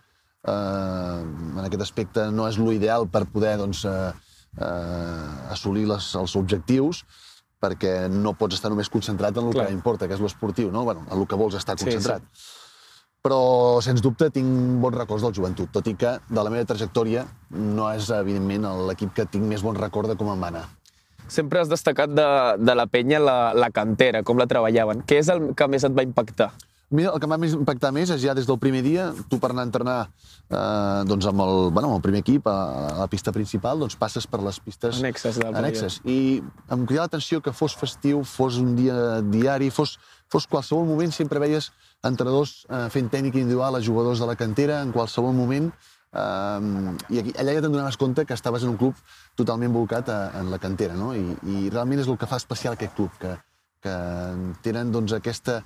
uh, 0.47 1.19
en 1.19 1.65
aquest 1.65 1.83
aspecte 1.83 2.29
no 2.31 2.47
és 2.47 2.59
l'ideal 2.61 3.09
per 3.11 3.25
poder 3.27 3.57
doncs, 3.59 3.83
uh, 3.83 4.13
uh, 4.59 5.51
assolir 5.53 5.85
les, 5.89 6.07
els 6.19 6.35
objectius, 6.39 7.03
perquè 7.61 8.09
no 8.09 8.33
pots 8.33 8.57
estar 8.57 8.71
només 8.73 8.89
concentrat 8.89 9.37
en 9.37 9.51
el 9.51 9.53
Clar. 9.53 9.67
que 9.67 9.77
importa, 9.77 10.07
que 10.09 10.17
és 10.17 10.23
l'esportiu, 10.23 10.71
no? 10.73 10.83
Bueno, 10.87 11.05
en 11.11 11.19
el 11.19 11.27
que 11.29 11.37
vols 11.37 11.55
estar 11.59 11.77
concentrat. 11.77 12.25
Sí, 12.33 12.41
sí 12.41 12.59
però, 13.21 13.77
sens 13.85 14.01
dubte, 14.01 14.31
tinc 14.33 14.49
bons 14.81 14.97
records 14.97 15.23
del 15.25 15.33
joventut, 15.37 15.69
tot 15.73 15.87
i 15.87 15.93
que 15.97 16.15
de 16.25 16.41
la 16.41 16.49
meva 16.49 16.65
trajectòria 16.65 17.27
no 17.53 17.91
és, 17.93 18.09
evidentment, 18.17 18.65
l'equip 18.89 19.13
que 19.17 19.27
tinc 19.29 19.45
més 19.45 19.61
bon 19.65 19.77
record 19.77 20.09
de 20.09 20.17
com 20.17 20.31
em 20.33 20.41
va 20.41 20.49
anar. 20.49 20.63
Sempre 21.31 21.61
has 21.61 21.69
destacat 21.71 22.11
de, 22.11 22.27
de 22.59 22.75
la 22.75 22.87
penya 22.91 23.21
la, 23.21 23.53
la 23.53 23.69
cantera, 23.71 24.23
com 24.27 24.41
la 24.41 24.49
treballaven. 24.49 25.05
Què 25.07 25.21
és 25.21 25.29
el 25.31 25.51
que 25.55 25.67
més 25.71 25.85
et 25.87 25.93
va 25.95 26.03
impactar? 26.03 26.49
Mira, 26.91 27.13
el 27.15 27.21
que 27.23 27.27
m'ha 27.29 27.37
impactat 27.47 27.93
més 27.95 28.09
és 28.11 28.19
ja 28.19 28.33
des 28.35 28.47
del 28.49 28.57
primer 28.59 28.81
dia, 28.83 29.05
tu 29.31 29.37
per 29.39 29.53
anar 29.53 29.63
a 29.63 29.69
entrenar 29.69 29.97
eh, 30.03 31.03
doncs 31.07 31.27
amb, 31.29 31.43
el, 31.45 31.69
bueno, 31.71 31.87
amb 31.87 32.01
el 32.01 32.03
primer 32.03 32.19
equip 32.19 32.49
a, 32.51 32.55
a 32.89 32.97
la 32.99 33.07
pista 33.11 33.31
principal, 33.31 33.79
doncs 33.79 33.95
passes 33.99 34.27
per 34.27 34.41
les 34.43 34.59
pistes 34.59 34.99
annexes. 34.99 35.39
annexes. 35.47 36.01
I 36.03 36.41
em 36.43 36.83
cridava 36.83 37.07
l'atenció 37.07 37.39
que 37.45 37.55
fos 37.55 37.77
festiu, 37.79 38.25
fos 38.27 38.59
un 38.59 38.75
dia 38.75 39.21
diari, 39.23 39.71
fos, 39.71 39.95
fos 40.31 40.49
qualsevol 40.51 40.83
moment, 40.89 41.15
sempre 41.15 41.39
veies 41.39 41.71
entrenadors 42.03 42.65
eh, 42.67 42.89
fent 42.91 43.07
tècnica 43.13 43.39
individual 43.39 43.79
a 43.79 43.83
jugadors 43.87 44.19
de 44.19 44.27
la 44.27 44.35
cantera 44.35 44.83
en 44.83 44.91
qualsevol 44.91 45.35
moment, 45.37 45.71
Um, 46.11 46.97
I 47.07 47.21
aquí, 47.21 47.31
allà 47.39 47.53
ja 47.55 47.61
te'n 47.63 47.71
donaves 47.71 47.95
compte 47.95 48.25
que 48.27 48.35
estaves 48.35 48.65
en 48.65 48.73
un 48.73 48.75
club 48.75 48.97
totalment 49.39 49.71
volcat 49.71 50.09
a, 50.11 50.17
en 50.41 50.49
la 50.51 50.57
cantera, 50.59 50.91
no? 50.91 51.13
I, 51.15 51.37
I 51.47 51.69
realment 51.69 52.01
és 52.03 52.09
el 52.11 52.17
que 52.19 52.27
fa 52.27 52.35
especial 52.41 52.75
aquest 52.75 52.97
club, 52.97 53.13
que, 53.21 53.31
que 53.79 53.93
tenen 54.65 54.91
doncs, 54.91 55.15
aquesta, 55.15 55.61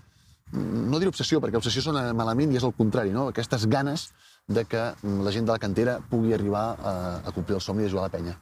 no 0.52 1.00
diré 1.00 1.10
obsessió, 1.10 1.42
perquè 1.42 1.58
obsessió 1.60 1.82
sona 1.82 2.08
malament 2.14 2.54
i 2.54 2.60
és 2.60 2.66
el 2.66 2.74
contrari, 2.78 3.14
no? 3.14 3.28
aquestes 3.32 3.66
ganes 3.68 4.10
de 4.48 4.66
que 4.70 4.92
la 5.04 5.32
gent 5.34 5.48
de 5.48 5.54
la 5.54 5.62
cantera 5.62 5.98
pugui 6.10 6.34
arribar 6.34 6.76
a, 6.78 6.94
a 7.26 7.34
complir 7.34 7.58
el 7.58 7.64
somni 7.66 7.84
de 7.84 7.90
jugar 7.90 8.06
a 8.06 8.10
la 8.10 8.14
penya. 8.14 8.36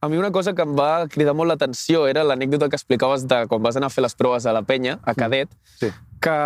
A 0.00 0.08
mi 0.08 0.16
una 0.16 0.30
cosa 0.32 0.54
que 0.56 0.64
em 0.64 0.70
va 0.78 1.04
cridar 1.12 1.34
molt 1.36 1.50
l'atenció 1.50 2.06
era 2.08 2.22
l'anècdota 2.24 2.70
que 2.72 2.78
explicaves 2.78 3.26
de 3.28 3.42
quan 3.50 3.60
vas 3.60 3.76
anar 3.76 3.90
a 3.90 3.92
fer 3.92 4.00
les 4.06 4.14
proves 4.16 4.46
a 4.46 4.54
la 4.56 4.62
penya, 4.64 4.96
a 5.04 5.12
Cadet, 5.12 5.50
sí. 5.76 5.90
que 6.24 6.36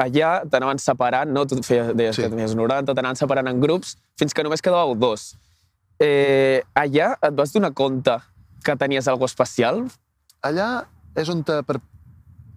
allà 0.00 0.30
t'anaven 0.48 0.80
separant, 0.80 1.28
no? 1.28 1.44
tu 1.44 1.58
feies, 1.60 1.92
deies 1.98 2.16
sí. 2.16 2.24
que 2.24 2.30
tenies 2.32 2.56
90, 2.56 2.94
t'anaven 2.96 3.20
separant 3.20 3.52
en 3.52 3.60
grups, 3.60 3.98
fins 4.16 4.32
que 4.32 4.46
només 4.46 4.64
quedàveu 4.64 4.96
dos. 4.96 5.34
Eh, 6.00 6.62
allà 6.72 7.12
et 7.20 7.36
vas 7.36 7.52
donar 7.52 7.74
compte 7.76 8.16
que 8.64 8.78
tenies 8.80 9.10
alguna 9.12 9.28
especial? 9.28 9.84
Allà 10.40 10.70
és 11.20 11.28
on, 11.28 11.44
te, 11.44 11.60
per 11.68 11.82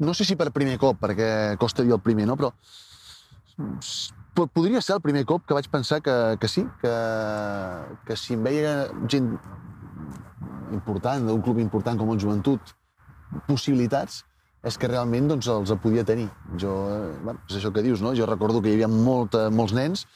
no 0.03 0.13
sé 0.13 0.27
si 0.27 0.38
per 0.39 0.51
primer 0.55 0.77
cop, 0.81 1.00
perquè 1.01 1.57
costa 1.62 1.86
dir 1.86 1.95
el 1.95 2.03
primer, 2.03 2.27
no? 2.29 2.38
però 2.38 2.51
podria 4.53 4.81
ser 4.81 4.95
el 4.98 5.01
primer 5.01 5.25
cop 5.29 5.45
que 5.48 5.53
vaig 5.53 5.69
pensar 5.69 6.01
que, 6.01 6.13
que 6.41 6.50
sí, 6.50 6.65
que, 6.81 6.93
que 8.07 8.17
si 8.17 8.33
em 8.38 8.45
veia 8.45 8.74
gent 9.10 9.33
important, 10.74 11.27
d'un 11.29 11.41
club 11.45 11.62
important 11.62 12.00
com 12.00 12.13
el 12.13 12.22
Joventut, 12.22 12.74
possibilitats, 13.48 14.24
és 14.63 14.77
que 14.79 14.88
realment 14.88 15.27
doncs, 15.27 15.50
els 15.51 15.74
podia 15.83 16.05
tenir. 16.07 16.29
Jo, 16.60 16.74
eh, 16.89 17.15
bueno, 17.22 17.41
és 17.50 17.57
això 17.60 17.72
que 17.75 17.83
dius, 17.83 18.01
no? 18.01 18.13
Jo 18.15 18.25
recordo 18.29 18.62
que 18.62 18.72
hi 18.72 18.77
havia 18.77 18.89
molta, 18.89 19.50
molts 19.51 19.75
nens 19.75 20.07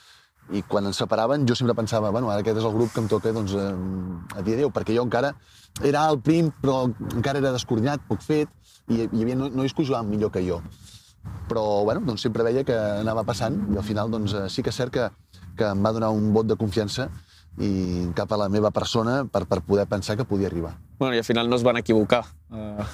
i 0.55 0.61
quan 0.63 0.85
ens 0.87 0.99
separaven 1.01 1.43
jo 1.47 1.57
sempre 1.59 1.75
pensava, 1.75 2.09
bueno, 2.15 2.29
ara 2.31 2.39
aquest 2.39 2.61
és 2.61 2.65
el 2.67 2.71
grup 2.71 2.93
que 2.93 3.01
em 3.03 3.09
toca 3.11 3.33
doncs, 3.35 3.53
eh, 3.53 4.37
a 4.39 4.43
dir 4.45 4.55
adéu, 4.55 4.71
perquè 4.71 4.95
jo 4.95 5.03
encara 5.03 5.33
era 5.83 6.05
el 6.07 6.21
prim, 6.23 6.53
però 6.63 6.85
encara 6.87 7.43
era 7.43 7.51
descoordinat, 7.51 8.05
poc 8.07 8.23
fet, 8.23 8.49
i 8.87 9.03
hi 9.05 9.23
havia 9.23 9.37
nois 9.37 9.73
que 9.73 9.85
jugaven 9.85 10.09
millor 10.11 10.31
que 10.31 10.43
jo. 10.47 10.61
Però, 11.47 11.63
bueno, 11.83 12.03
doncs 12.07 12.23
sempre 12.23 12.45
veia 12.47 12.63
que 12.67 12.75
anava 12.75 13.25
passant 13.27 13.57
i 13.73 13.79
al 13.79 13.83
final 13.83 14.11
doncs, 14.11 14.33
eh, 14.33 14.47
sí 14.51 14.63
que 14.63 14.71
és 14.71 14.79
cert 14.79 14.93
que, 14.93 15.09
que 15.59 15.71
em 15.73 15.83
va 15.83 15.91
donar 15.95 16.13
un 16.15 16.31
vot 16.35 16.47
de 16.47 16.55
confiança 16.59 17.09
i 17.57 18.07
cap 18.15 18.31
a 18.31 18.37
la 18.37 18.47
meva 18.53 18.69
persona 18.71 19.23
per, 19.25 19.47
per 19.49 19.63
poder 19.65 19.87
pensar 19.89 20.15
que 20.17 20.25
podia 20.29 20.47
arribar. 20.47 20.75
Bueno, 20.99 21.15
i 21.15 21.21
al 21.21 21.25
final 21.25 21.49
no 21.49 21.57
es 21.57 21.63
van 21.65 21.77
equivocar. 21.77 22.23
Uh... 22.49 22.85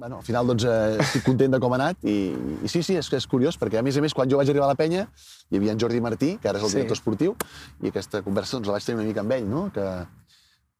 Bueno, 0.00 0.18
al 0.18 0.24
final 0.24 0.46
doncs, 0.48 0.64
eh, 0.68 0.96
estic 1.00 1.24
content 1.24 1.52
de 1.52 1.60
com 1.60 1.72
ha 1.72 1.78
anat 1.78 2.04
i, 2.04 2.16
i 2.64 2.68
sí, 2.68 2.82
sí, 2.84 2.96
és, 3.00 3.08
és 3.16 3.26
curiós, 3.28 3.56
perquè 3.60 3.80
a 3.80 3.84
més 3.84 3.96
a 3.96 4.02
més 4.04 4.14
quan 4.16 4.28
jo 4.28 4.40
vaig 4.40 4.50
arribar 4.52 4.66
a 4.68 4.74
la 4.74 4.78
penya 4.78 5.06
hi 5.50 5.60
havia 5.60 5.72
en 5.72 5.80
Jordi 5.80 6.02
Martí, 6.04 6.34
que 6.42 6.50
ara 6.50 6.60
és 6.60 6.66
el 6.66 6.72
sí. 6.72 6.78
director 6.80 6.98
esportiu, 6.98 7.36
i 7.82 7.92
aquesta 7.92 8.20
conversa 8.24 8.58
doncs, 8.58 8.68
la 8.68 8.76
vaig 8.76 8.86
tenir 8.86 9.00
una 9.00 9.08
mica 9.08 9.24
amb 9.24 9.36
ell, 9.36 9.48
no? 9.48 9.66
que, 9.74 9.86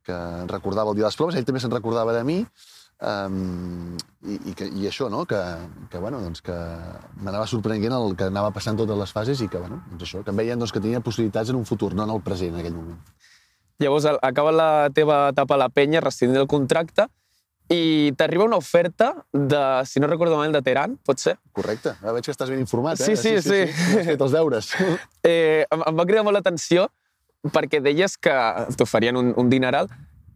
que 0.06 0.18
recordava 0.52 0.92
el 0.92 0.98
dia 0.98 1.06
de 1.06 1.10
les 1.10 1.18
proves, 1.20 1.36
ell 1.36 1.48
també 1.48 1.62
se'n 1.64 1.72
recordava 1.72 2.16
de 2.16 2.24
mi, 2.28 2.38
um, 3.02 3.96
i, 4.26 4.38
i, 4.50 4.54
que, 4.56 4.68
i 4.68 4.86
això, 4.88 5.10
no? 5.12 5.24
que, 5.28 5.40
que, 5.90 5.98
bueno, 5.98 6.20
doncs 6.22 6.42
que 6.44 6.56
m'anava 7.22 7.46
sorprenent 7.50 7.92
el 7.96 8.16
que 8.18 8.30
anava 8.30 8.52
passant 8.54 8.78
totes 8.78 8.98
les 8.98 9.12
fases 9.12 9.42
i 9.42 9.50
que, 9.52 9.60
bueno, 9.60 9.82
doncs 9.90 10.08
això, 10.08 10.22
que 10.24 10.34
em 10.34 10.42
veien 10.42 10.58
doncs, 10.58 10.74
que 10.74 10.82
tenia 10.82 11.02
possibilitats 11.04 11.52
en 11.52 11.60
un 11.60 11.68
futur, 11.68 11.92
no 11.94 12.06
en 12.06 12.14
el 12.16 12.24
present 12.26 12.54
en 12.54 12.62
aquell 12.62 12.76
moment. 12.76 12.98
Llavors, 13.82 14.08
acaba 14.24 14.54
la 14.54 14.70
teva 14.96 15.26
etapa 15.34 15.54
a 15.54 15.60
la 15.66 15.68
penya, 15.68 16.00
rescindint 16.00 16.40
el 16.40 16.48
contracte, 16.48 17.10
i 17.68 18.12
t'arriba 18.16 18.46
una 18.46 18.56
oferta 18.60 19.26
de, 19.32 19.60
si 19.84 20.00
no 20.00 20.06
recordo 20.06 20.36
mal, 20.38 20.52
de 20.54 20.62
Teheran, 20.62 20.94
pot 21.04 21.18
ser? 21.18 21.34
Correcte. 21.52 21.96
Ja 21.98 22.14
veig 22.14 22.24
que 22.24 22.32
estàs 22.32 22.52
ben 22.52 22.62
informat, 22.62 23.00
eh? 23.00 23.08
Sí, 23.10 23.16
sí, 23.18 23.34
sí. 23.42 23.66
sí. 23.66 23.72
sí. 23.74 23.98
Has 23.98 24.12
fet 24.12 24.22
els 24.22 24.36
deures. 24.36 24.70
eh, 25.26 25.66
em, 25.66 25.82
em 25.90 25.98
va 25.98 26.06
cridar 26.06 26.22
molt 26.26 26.38
l'atenció 26.38 26.86
perquè 27.52 27.80
deies 27.82 28.16
que 28.18 28.34
t'oferien 28.78 29.18
un, 29.18 29.32
un 29.38 29.50
dineral 29.50 29.90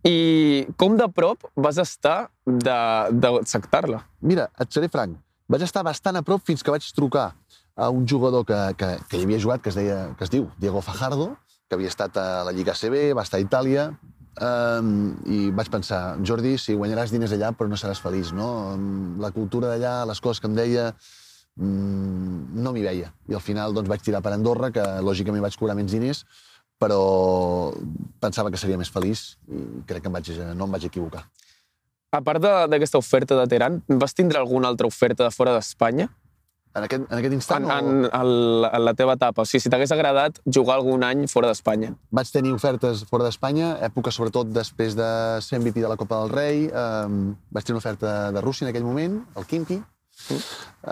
i 0.06 0.66
com 0.80 0.96
de 0.96 1.08
prop 1.12 1.48
vas 1.56 1.80
estar 1.82 2.30
d'acceptar-la? 2.46 4.04
Mira, 4.20 4.48
et 4.60 4.72
seré 4.72 4.88
franc. 4.92 5.18
Vaig 5.50 5.64
estar 5.66 5.82
bastant 5.84 6.16
a 6.16 6.22
prop 6.22 6.44
fins 6.46 6.62
que 6.62 6.72
vaig 6.72 6.86
trucar 6.94 7.32
a 7.76 7.90
un 7.90 8.06
jugador 8.08 8.44
que, 8.46 8.58
que, 8.78 8.94
que 9.08 9.18
hi 9.18 9.26
havia 9.26 9.40
jugat, 9.42 9.64
que 9.64 9.72
es, 9.72 9.78
deia, 9.78 10.14
que 10.16 10.24
es 10.24 10.32
diu 10.32 10.48
Diego 10.60 10.82
Fajardo, 10.84 11.34
que 11.68 11.76
havia 11.76 11.90
estat 11.90 12.16
a 12.20 12.44
la 12.46 12.52
Lliga 12.52 12.74
CB, 12.76 13.10
va 13.16 13.26
estar 13.26 13.40
a 13.40 13.44
Itàlia, 13.44 13.90
Um, 14.40 15.18
I 15.28 15.50
vaig 15.52 15.68
pensar, 15.68 16.16
Jordi, 16.24 16.54
si 16.56 16.76
guanyaràs 16.78 17.10
diners 17.12 17.34
allà, 17.34 17.50
però 17.56 17.68
no 17.68 17.76
seràs 17.76 17.98
feliç, 18.00 18.30
no? 18.32 18.46
La 19.20 19.32
cultura 19.34 19.72
d'allà, 19.72 20.06
les 20.08 20.22
coses 20.22 20.40
que 20.40 20.48
em 20.48 20.54
deia, 20.56 20.86
um, 21.60 22.46
no 22.54 22.72
m'hi 22.72 22.84
veia. 22.86 23.10
I 23.28 23.36
al 23.36 23.42
final 23.44 23.74
doncs, 23.76 23.90
vaig 23.90 24.04
tirar 24.06 24.22
per 24.24 24.32
Andorra, 24.36 24.70
que 24.72 24.84
lògicament 25.04 25.44
vaig 25.44 25.58
cobrar 25.60 25.76
menys 25.76 25.96
diners, 25.96 26.22
però 26.80 27.70
pensava 28.22 28.50
que 28.50 28.60
seria 28.60 28.78
més 28.80 28.90
feliç 28.92 29.34
i 29.52 29.84
crec 29.88 30.04
que 30.04 30.08
em 30.08 30.16
vaig, 30.16 30.32
no 30.56 30.66
em 30.66 30.78
vaig 30.78 30.88
equivocar. 30.88 31.26
A 32.10 32.22
part 32.26 32.42
d'aquesta 32.42 32.98
oferta 32.98 33.36
de 33.38 33.44
Teheran, 33.46 33.78
vas 34.00 34.16
tindre 34.16 34.40
alguna 34.40 34.72
altra 34.72 34.88
oferta 34.88 35.28
de 35.28 35.30
fora 35.30 35.52
d'Espanya? 35.54 36.08
En 36.70 36.84
aquest, 36.86 37.04
en 37.10 37.18
aquest 37.18 37.34
instant? 37.34 37.66
En, 37.66 37.70
en, 37.90 38.04
en, 38.06 38.32
en 38.66 38.84
la 38.86 38.94
teva 38.98 39.16
etapa. 39.18 39.42
O 39.42 39.48
sigui, 39.48 39.62
si 39.64 39.70
t'hagués 39.72 39.90
agradat 39.94 40.38
jugar 40.46 40.76
algun 40.78 41.02
any 41.06 41.24
fora 41.30 41.50
d'Espanya. 41.50 41.92
Vaig 42.14 42.30
tenir 42.30 42.54
ofertes 42.54 43.02
fora 43.10 43.26
d'Espanya, 43.26 43.72
època 43.86 44.14
sobretot 44.14 44.50
després 44.54 44.94
de 44.98 45.10
ser 45.42 45.58
MVP 45.58 45.82
de 45.82 45.90
la 45.90 45.98
Copa 46.00 46.22
del 46.22 46.34
Rei. 46.34 46.64
Um, 46.70 47.36
vaig 47.50 47.66
tenir 47.66 47.78
una 47.78 47.84
oferta 47.84 48.14
de 48.34 48.42
Rússia 48.44 48.66
en 48.66 48.72
aquell 48.72 48.86
moment, 48.86 49.20
el 49.38 49.48
Kimki. 49.50 49.80
Mm. 50.30 50.42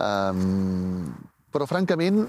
Um, 0.03 1.13
però, 1.55 1.67
francament, 1.71 2.25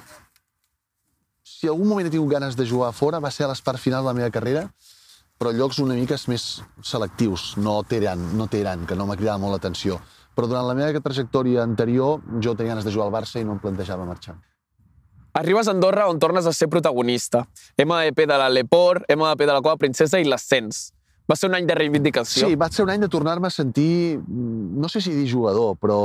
si 1.59 1.67
algun 1.67 1.89
moment 1.91 2.07
he 2.07 2.13
tingut 2.13 2.31
ganes 2.31 2.55
de 2.55 2.67
jugar 2.67 2.93
fora, 2.95 3.19
va 3.19 3.31
ser 3.35 3.45
a 3.45 3.51
les 3.51 3.61
parts 3.61 3.83
finals 3.83 4.07
de 4.07 4.13
la 4.13 4.15
meva 4.15 4.31
carrera, 4.31 4.69
però 5.39 5.51
llocs 5.55 5.79
una 5.83 5.95
mica 5.95 6.15
més 6.31 6.47
selectius, 6.83 7.53
no 7.57 7.81
Teheran, 7.83 8.31
no 8.39 8.47
Teheran 8.47 8.87
que 8.87 8.95
no 8.95 9.07
m'ha 9.07 9.19
cridat 9.19 9.39
molt 9.39 9.57
l'atenció 9.57 9.99
però 10.39 10.47
durant 10.47 10.69
la 10.69 10.75
meva 10.77 11.01
trajectòria 11.03 11.65
anterior 11.67 12.21
jo 12.39 12.53
tenia 12.55 12.71
ganes 12.71 12.85
de 12.87 12.93
jugar 12.95 13.09
al 13.09 13.11
Barça 13.11 13.41
i 13.41 13.43
no 13.43 13.57
em 13.57 13.59
plantejava 13.59 14.05
marxar. 14.07 14.37
Arribes 15.35 15.67
a 15.67 15.73
Andorra 15.75 16.05
on 16.07 16.19
tornes 16.19 16.47
a 16.47 16.53
ser 16.55 16.69
protagonista. 16.71 17.43
MVP 17.77 18.23
de 18.23 18.37
l'Aleport, 18.39 19.03
MVP 19.11 19.45
de 19.45 19.51
la 19.51 19.59
Copa 19.59 19.75
Princesa 19.83 20.19
i 20.19 20.23
l'ascens. 20.23 20.93
Va 21.29 21.35
ser 21.35 21.49
un 21.51 21.57
any 21.59 21.67
de 21.67 21.75
reivindicació. 21.75 22.47
Sí, 22.47 22.55
va 22.55 22.69
ser 22.71 22.85
un 22.85 22.93
any 22.93 23.03
de 23.03 23.11
tornar-me 23.11 23.51
a 23.51 23.53
sentir, 23.53 24.17
no 24.25 24.87
sé 24.89 25.03
si 25.03 25.11
dir 25.13 25.27
jugador, 25.29 25.75
però 25.77 25.99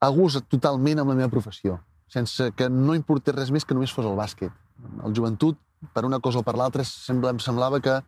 a 0.00 0.08
gust 0.10 0.48
totalment 0.50 1.04
amb 1.04 1.12
la 1.12 1.18
meva 1.20 1.30
professió, 1.30 1.76
sense 2.12 2.50
que 2.56 2.68
no 2.70 2.96
importés 2.98 3.34
res 3.36 3.52
més 3.54 3.64
que 3.64 3.76
només 3.76 3.92
fos 3.94 4.08
el 4.08 4.18
bàsquet. 4.18 4.52
El 5.06 5.14
joventut, 5.16 5.58
per 5.94 6.04
una 6.06 6.20
cosa 6.20 6.42
o 6.42 6.46
per 6.46 6.56
l'altra, 6.58 6.84
em 6.84 7.40
semblava 7.42 7.80
que 7.80 8.00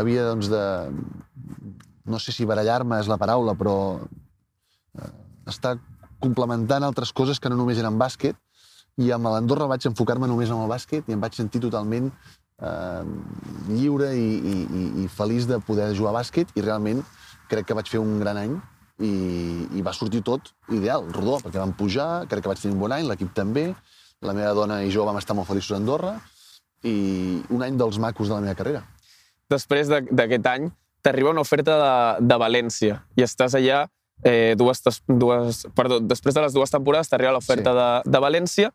havia 0.00 0.28
doncs, 0.30 0.48
de... 0.52 0.62
No 2.08 2.18
sé 2.18 2.34
si 2.34 2.48
barallar-me 2.48 2.98
és 2.98 3.10
la 3.10 3.18
paraula, 3.20 3.54
però 3.54 3.74
eh, 4.98 5.10
està 5.46 5.76
complementant 6.22 6.82
altres 6.82 7.12
coses 7.12 7.38
que 7.38 7.50
no 7.50 7.58
només 7.60 7.78
eren 7.78 7.98
bàsquet, 8.00 8.38
i 9.00 9.10
amb 9.14 9.30
l'Andorra 9.30 9.68
vaig 9.70 9.86
enfocar-me 9.88 10.28
només 10.28 10.50
en 10.52 10.60
el 10.60 10.70
bàsquet 10.70 11.08
i 11.08 11.14
em 11.16 11.22
vaig 11.22 11.36
sentir 11.36 11.62
totalment 11.64 12.10
eh, 12.10 13.04
lliure 13.70 14.10
i, 14.18 14.26
i, 14.52 14.84
i 15.04 15.08
feliç 15.08 15.48
de 15.48 15.60
poder 15.64 15.92
jugar 15.96 16.12
a 16.12 16.18
bàsquet 16.20 16.52
i 16.56 16.64
realment 16.64 17.00
crec 17.48 17.68
que 17.68 17.76
vaig 17.78 17.88
fer 17.88 18.02
un 18.02 18.18
gran 18.20 18.40
any 18.40 18.58
i, 19.00 19.12
i 19.78 19.82
va 19.84 19.94
sortir 19.96 20.22
tot 20.26 20.52
ideal, 20.72 21.06
rodó, 21.14 21.38
perquè 21.42 21.60
vam 21.60 21.72
pujar, 21.76 22.26
crec 22.30 22.44
que 22.44 22.52
vaig 22.52 22.60
tenir 22.60 22.76
un 22.76 22.82
bon 22.82 22.94
any, 22.94 23.06
l'equip 23.08 23.32
també, 23.36 23.70
la 24.22 24.34
meva 24.36 24.52
dona 24.54 24.82
i 24.84 24.92
jo 24.92 25.06
vam 25.06 25.18
estar 25.18 25.34
molt 25.36 25.48
feliços 25.48 25.74
a 25.74 25.80
Andorra 25.80 26.16
i 26.86 27.40
un 27.50 27.62
any 27.64 27.78
dels 27.78 27.98
macos 28.02 28.28
de 28.28 28.36
la 28.36 28.42
meva 28.44 28.58
carrera. 28.58 28.84
Després 29.50 29.90
d'aquest 29.90 30.46
any 30.50 30.70
t'arriba 31.02 31.32
una 31.32 31.42
oferta 31.42 31.76
de, 31.80 32.28
de 32.28 32.38
València 32.38 33.00
i 33.18 33.24
estàs 33.26 33.56
allà 33.58 33.84
eh, 34.24 34.54
dues, 34.58 34.82
dues, 35.08 35.66
perdó, 35.74 35.98
després 36.00 36.34
de 36.34 36.44
les 36.46 36.54
dues 36.54 36.70
temporades 36.70 37.10
t'arriba 37.10 37.34
l'oferta 37.34 37.72
sí. 37.72 37.78
de, 37.80 38.14
de 38.14 38.22
València, 38.22 38.70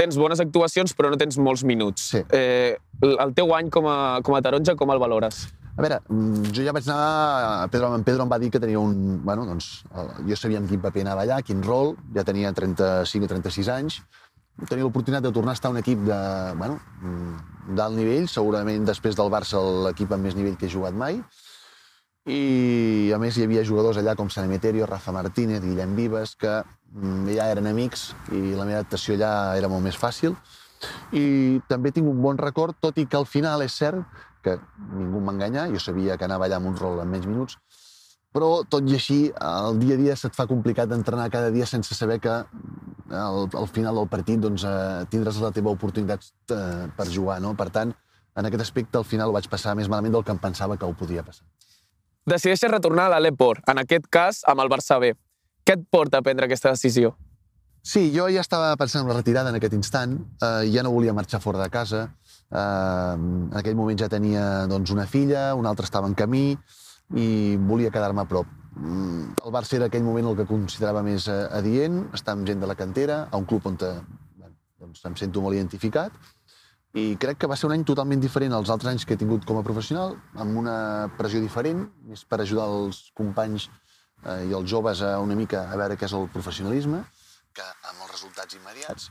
tens 0.00 0.16
bones 0.16 0.40
actuacions 0.40 0.96
però 0.96 1.12
no 1.12 1.20
tens 1.20 1.36
molts 1.38 1.64
minuts. 1.68 2.12
Sí. 2.14 2.22
Eh, 2.32 2.78
el 3.12 3.34
teu 3.36 3.52
any 3.56 3.68
com 3.72 3.88
a, 3.90 3.98
com 4.24 4.36
a 4.36 4.42
taronja, 4.44 4.76
com 4.78 4.92
el 4.94 5.02
valores? 5.02 5.44
A 5.72 5.80
veure, 5.80 6.02
mm, 6.08 6.50
jo 6.52 6.64
ja 6.66 6.72
vaig 6.76 6.88
anar... 6.88 7.68
Pedro, 7.72 7.94
en 7.96 8.04
Pedro 8.04 8.26
em 8.26 8.32
va 8.32 8.38
dir 8.38 8.50
que 8.52 8.60
tenia 8.60 8.80
un... 8.80 9.22
Bueno, 9.24 9.46
doncs, 9.48 9.84
jo 10.28 10.36
sabia 10.36 10.60
en 10.60 10.66
quin 10.68 10.82
paper 10.82 11.06
anava 11.06 11.24
allà, 11.24 11.40
quin 11.46 11.62
rol, 11.64 11.94
ja 12.12 12.26
tenia 12.28 12.52
35 12.52 13.24
o 13.24 13.30
36 13.30 13.70
anys, 13.72 14.02
tenia 14.68 14.84
l'oportunitat 14.84 15.24
de 15.24 15.32
tornar 15.32 15.54
a 15.54 15.58
estar 15.58 15.70
un 15.72 15.80
equip 15.80 16.02
de, 16.04 16.18
bueno, 16.60 16.76
mm, 17.00 17.72
d'alt 17.78 17.96
nivell, 17.96 18.28
segurament 18.28 18.84
després 18.84 19.16
del 19.16 19.32
Barça 19.32 19.62
l'equip 19.86 20.12
amb 20.12 20.28
més 20.28 20.36
nivell 20.36 20.58
que 20.60 20.68
he 20.68 20.74
jugat 20.74 20.98
mai, 20.98 21.22
i 22.28 23.10
a 23.14 23.18
més 23.18 23.34
hi 23.34 23.46
havia 23.46 23.64
jugadors 23.66 23.96
allà 23.98 24.12
com 24.14 24.28
San 24.30 24.44
Emeterio, 24.46 24.86
Rafa 24.86 25.10
Martínez, 25.10 25.62
Guillem 25.64 25.96
Vives, 25.96 26.36
que 26.36 26.60
mm, 26.92 27.32
ja 27.32 27.48
eren 27.50 27.66
amics 27.70 28.10
i 28.30 28.52
la 28.52 28.68
meva 28.68 28.82
adaptació 28.82 29.16
allà 29.16 29.32
era 29.58 29.72
molt 29.72 29.82
més 29.88 29.96
fàcil. 29.98 30.36
I 31.16 31.62
també 31.70 31.92
tinc 31.94 32.06
un 32.10 32.20
bon 32.22 32.38
record, 32.38 32.76
tot 32.78 32.98
i 32.98 33.06
que 33.06 33.16
al 33.16 33.26
final 33.26 33.62
és 33.64 33.74
cert 33.78 34.04
que 34.42 34.58
ningú 34.92 35.22
m'enganya, 35.24 35.68
jo 35.72 35.80
sabia 35.82 36.18
que 36.18 36.28
anava 36.28 36.48
allà 36.48 36.58
amb 36.60 36.72
un 36.72 36.76
rol 36.78 37.00
en 37.02 37.10
menys 37.10 37.28
minuts, 37.30 37.58
però 38.32 38.62
tot 38.64 38.88
i 38.88 38.96
així, 38.96 39.18
el 39.32 39.80
dia 39.80 39.96
a 39.98 40.00
dia 40.00 40.16
se't 40.16 40.36
fa 40.36 40.48
complicat 40.50 40.92
entrenar 40.96 41.28
cada 41.30 41.50
dia 41.52 41.66
sense 41.68 41.94
saber 41.94 42.18
que 42.20 42.32
al, 42.32 43.42
al 43.46 43.68
final 43.68 44.00
del 44.00 44.08
partit 44.08 44.40
doncs, 44.40 44.64
eh, 44.64 45.02
tindràs 45.12 45.40
la 45.42 45.52
teva 45.52 45.74
oportunitat 45.74 46.24
eh, 46.54 46.86
per 46.96 47.10
jugar. 47.12 47.42
No? 47.44 47.52
Per 47.58 47.68
tant, 47.74 47.92
en 48.36 48.48
aquest 48.48 48.64
aspecte, 48.64 48.96
al 48.96 49.04
final 49.04 49.28
ho 49.28 49.36
vaig 49.36 49.50
passar 49.52 49.76
més 49.76 49.90
malament 49.92 50.16
del 50.16 50.24
que 50.24 50.32
em 50.32 50.40
pensava 50.40 50.80
que 50.80 50.88
ho 50.88 50.96
podia 50.96 51.26
passar 51.26 51.44
decideixes 52.26 52.70
retornar 52.70 53.08
a 53.08 53.16
l'Aleport, 53.16 53.66
en 53.68 53.82
aquest 53.82 54.06
cas 54.10 54.42
amb 54.48 54.62
el 54.62 54.70
Barça 54.70 54.98
B. 55.02 55.12
Què 55.66 55.76
et 55.78 55.84
porta 55.90 56.18
a 56.18 56.26
prendre 56.26 56.46
aquesta 56.46 56.72
decisió? 56.74 57.16
Sí, 57.82 58.12
jo 58.14 58.28
ja 58.30 58.42
estava 58.42 58.70
pensant 58.78 59.02
en 59.02 59.10
la 59.10 59.16
retirada 59.16 59.50
en 59.50 59.58
aquest 59.58 59.74
instant, 59.74 60.14
eh, 60.38 60.70
ja 60.70 60.84
no 60.86 60.92
volia 60.94 61.14
marxar 61.14 61.40
fora 61.42 61.58
de 61.62 61.70
casa, 61.70 62.04
eh, 62.04 62.21
en 62.52 63.52
aquell 63.56 63.76
moment 63.78 63.98
ja 63.98 64.10
tenia 64.12 64.66
doncs, 64.68 64.92
una 64.92 65.06
filla, 65.08 65.52
una 65.56 65.70
altra 65.72 65.88
estava 65.88 66.08
en 66.10 66.16
camí 66.18 66.50
i 67.16 67.56
volia 67.56 67.92
quedar-me 67.92 68.22
a 68.22 68.28
prop. 68.28 68.48
Mm, 68.76 69.34
el 69.44 69.52
Barça 69.52 69.76
era 69.76 69.88
aquell 69.88 70.04
moment 70.04 70.30
el 70.30 70.36
que 70.36 70.48
considerava 70.48 71.02
més 71.04 71.26
eh, 71.28 71.40
adient, 71.52 72.06
estar 72.16 72.36
amb 72.36 72.46
gent 72.48 72.60
de 72.60 72.68
la 72.68 72.76
cantera, 72.76 73.26
a 73.30 73.40
un 73.40 73.48
club 73.48 73.66
on 73.68 73.76
te, 73.80 73.90
bueno, 74.38 74.54
doncs, 74.80 75.02
em 75.08 75.16
sento 75.20 75.42
molt 75.44 75.56
identificat, 75.56 76.16
i 76.92 77.16
crec 77.20 77.38
que 77.40 77.48
va 77.48 77.56
ser 77.56 77.68
un 77.68 77.74
any 77.76 77.84
totalment 77.88 78.20
diferent 78.20 78.52
als 78.52 78.72
altres 78.72 78.90
anys 78.92 79.04
que 79.08 79.16
he 79.16 79.20
tingut 79.20 79.44
com 79.48 79.60
a 79.60 79.64
professional, 79.64 80.16
amb 80.36 80.56
una 80.60 80.76
pressió 81.18 81.40
diferent, 81.40 81.86
més 82.08 82.24
per 82.28 82.40
ajudar 82.40 82.68
els 82.68 83.06
companys 83.16 83.68
eh, 84.24 84.48
i 84.48 84.56
els 84.56 84.68
joves 84.68 85.00
a 85.04 85.18
una 85.24 85.36
mica 85.36 85.66
a 85.72 85.78
veure 85.80 85.96
què 85.96 86.08
és 86.08 86.16
el 86.16 86.28
professionalisme, 86.32 87.04
que 87.52 87.64
amb 87.64 88.04
els 88.04 88.12
resultats 88.12 88.56
immediats. 88.56 89.08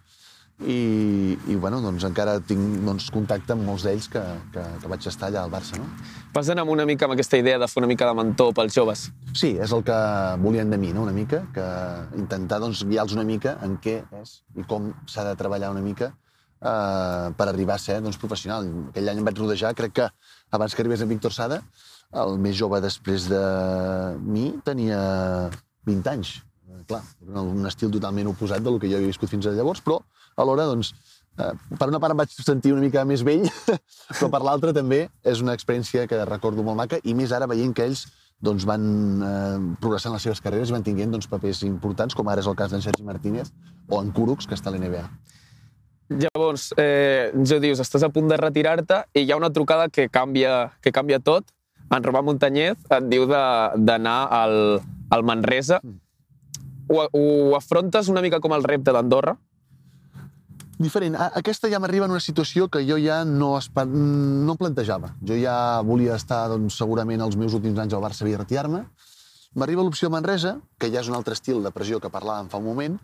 I, 0.68 1.38
i 1.50 1.56
bueno, 1.56 1.80
doncs 1.82 2.06
encara 2.06 2.38
tinc 2.46 2.82
doncs, 2.86 3.10
contacte 3.14 3.56
amb 3.56 3.66
molts 3.66 3.86
d'ells 3.88 4.08
que, 4.14 4.22
que, 4.54 4.64
que 4.82 4.92
vaig 4.92 5.08
estar 5.10 5.30
allà 5.30 5.44
al 5.46 5.54
Barça. 5.54 5.80
No? 5.80 5.88
Vas 6.36 6.50
anar 6.54 6.66
una 6.70 6.86
mica 6.86 7.08
amb 7.08 7.16
aquesta 7.16 7.40
idea 7.42 7.60
de 7.62 7.68
fer 7.72 7.82
una 7.82 7.90
mica 7.90 8.08
de 8.10 8.16
mentor 8.18 8.54
pels 8.58 8.78
joves? 8.78 9.08
Sí, 9.34 9.56
és 9.58 9.74
el 9.74 9.84
que 9.88 10.00
volien 10.44 10.70
de 10.70 10.80
mi, 10.82 10.94
no? 10.94 11.06
una 11.08 11.16
mica, 11.16 11.44
que 11.56 11.68
intentar 12.20 12.62
doncs, 12.64 12.84
guiar-los 12.86 13.18
una 13.18 13.26
mica 13.28 13.58
en 13.66 13.78
què 13.82 14.02
és 14.22 14.42
i 14.58 14.68
com 14.70 14.92
s'ha 15.10 15.26
de 15.30 15.38
treballar 15.40 15.72
una 15.74 15.84
mica 15.86 16.12
eh, 16.12 17.28
per 17.38 17.48
arribar 17.48 17.80
a 17.80 17.84
ser 17.84 18.00
doncs, 18.04 18.20
professional. 18.22 18.70
Aquell 18.92 19.12
any 19.14 19.24
em 19.24 19.32
vaig 19.32 19.42
rodejar, 19.42 19.74
crec 19.78 19.98
que 20.02 20.12
abans 20.52 20.76
que 20.76 20.86
arribés 20.86 21.02
en 21.02 21.10
Víctor 21.10 21.34
Sada, 21.34 21.62
el 22.22 22.38
més 22.44 22.58
jove 22.60 22.82
després 22.84 23.28
de 23.32 23.44
mi 24.22 24.50
tenia 24.68 25.02
20 25.88 26.14
anys. 26.14 26.38
Eh, 26.70 26.84
clar, 26.88 27.02
un 27.42 27.66
estil 27.70 27.92
totalment 27.94 28.30
oposat 28.34 28.64
del 28.64 28.80
que 28.80 28.92
jo 28.92 29.00
havia 29.00 29.12
viscut 29.14 29.32
fins 29.32 29.48
a 29.48 29.56
llavors, 29.56 29.82
però 29.84 30.02
alhora, 30.38 30.68
doncs, 30.70 30.94
eh, 31.40 31.52
per 31.78 31.90
una 31.90 32.00
part 32.00 32.16
em 32.16 32.22
vaig 32.24 32.34
sentir 32.36 32.74
una 32.76 32.84
mica 32.84 33.04
més 33.08 33.26
vell, 33.28 33.48
però 34.18 34.32
per 34.32 34.42
l'altra 34.46 34.74
també 34.76 35.06
és 35.24 35.44
una 35.44 35.56
experiència 35.58 36.08
que 36.08 36.24
recordo 36.30 36.64
molt 36.64 36.80
maca, 36.80 37.02
i 37.04 37.16
més 37.18 37.34
ara 37.36 37.50
veient 37.52 37.76
que 37.76 37.88
ells 37.90 38.08
doncs, 38.42 38.66
van 38.66 38.86
eh, 39.22 39.58
progressant 39.82 40.16
les 40.16 40.24
seves 40.26 40.42
carreres 40.42 40.72
i 40.72 40.76
van 40.76 40.86
tinguent 40.86 41.14
doncs, 41.14 41.30
papers 41.30 41.62
importants, 41.68 42.18
com 42.18 42.28
ara 42.32 42.42
és 42.42 42.50
el 42.50 42.58
cas 42.58 42.74
d'en 42.74 42.82
Sergi 42.82 43.06
Martínez 43.06 43.54
o 43.88 44.02
en 44.02 44.10
Kurucs, 44.16 44.50
que 44.50 44.58
està 44.58 44.72
a 44.72 44.76
l'NBA. 44.76 45.06
Llavors, 46.12 46.72
eh, 46.82 47.32
jo 47.48 47.62
dius, 47.64 47.80
estàs 47.80 48.04
a 48.04 48.10
punt 48.12 48.28
de 48.28 48.38
retirar-te 48.40 49.06
i 49.16 49.24
hi 49.24 49.32
ha 49.32 49.38
una 49.40 49.52
trucada 49.54 49.88
que 49.88 50.10
canvia, 50.12 50.74
que 50.84 50.92
canvia 50.92 51.22
tot. 51.24 51.46
En 51.92 52.04
Romà 52.04 52.22
Montanyez 52.24 52.76
et 52.92 53.08
diu 53.12 53.28
d'anar 53.30 54.18
al, 54.32 54.58
al 55.12 55.24
Manresa. 55.28 55.80
Mm. 55.84 56.00
Ho, 56.92 57.06
ho 57.16 57.56
afrontes 57.56 58.10
una 58.12 58.24
mica 58.24 58.42
com 58.44 58.56
el 58.58 58.68
repte 58.68 58.92
d'Andorra? 58.92 59.38
Diferent. 60.84 61.16
Aquesta 61.38 61.70
ja 61.72 61.80
m'arriba 61.82 62.08
en 62.08 62.16
una 62.16 62.24
situació 62.24 62.68
que 62.72 62.84
jo 62.88 62.98
ja 63.02 63.22
no, 63.28 63.54
espa... 63.58 63.86
no 63.86 64.56
plantejava. 64.60 65.14
Jo 65.26 65.38
ja 65.40 65.56
volia 65.88 66.18
estar, 66.20 66.44
doncs, 66.52 66.78
segurament, 66.78 67.24
els 67.24 67.38
meus 67.40 67.56
últims 67.58 67.80
anys 67.82 67.96
al 67.98 68.04
Barça 68.04 68.28
i 68.30 68.36
retirar-me. 68.36 68.86
M'arriba 69.56 69.84
l'opció 69.84 70.08
a 70.08 70.16
Manresa, 70.16 70.56
que 70.80 70.92
ja 70.92 71.02
és 71.02 71.10
un 71.12 71.18
altre 71.18 71.36
estil 71.36 71.60
de 71.64 71.74
pressió 71.76 72.00
que 72.00 72.12
parlàvem 72.12 72.48
fa 72.52 72.62
un 72.62 72.70
moment, 72.70 72.98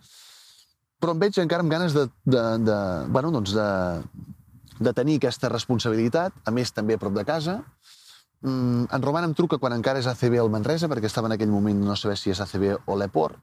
però 1.02 1.14
em 1.14 1.22
veig 1.22 1.38
encara 1.42 1.66
amb 1.66 1.74
ganes 1.74 1.94
de, 1.94 2.08
de, 2.26 2.44
de, 2.66 2.78
bueno, 3.14 3.32
doncs 3.36 3.54
de, 3.54 3.70
de 4.80 4.94
tenir 4.96 5.18
aquesta 5.20 5.52
responsabilitat, 5.52 6.38
a 6.46 6.54
més 6.56 6.72
també 6.74 6.96
a 6.96 7.02
prop 7.02 7.14
de 7.18 7.26
casa. 7.28 7.60
Mm, 8.42 8.88
en 8.94 9.04
Roman 9.04 9.28
em 9.28 9.36
truca 9.38 9.60
quan 9.62 9.76
encara 9.76 10.00
és 10.00 10.08
ACB 10.10 10.40
al 10.40 10.54
Manresa, 10.54 10.90
perquè 10.90 11.10
estava 11.10 11.30
en 11.30 11.36
aquell 11.36 11.52
moment 11.52 11.84
no 11.84 11.98
saber 12.00 12.18
si 12.18 12.32
és 12.34 12.42
ACB 12.42 12.70
o 12.86 12.98
l'Eport, 12.98 13.38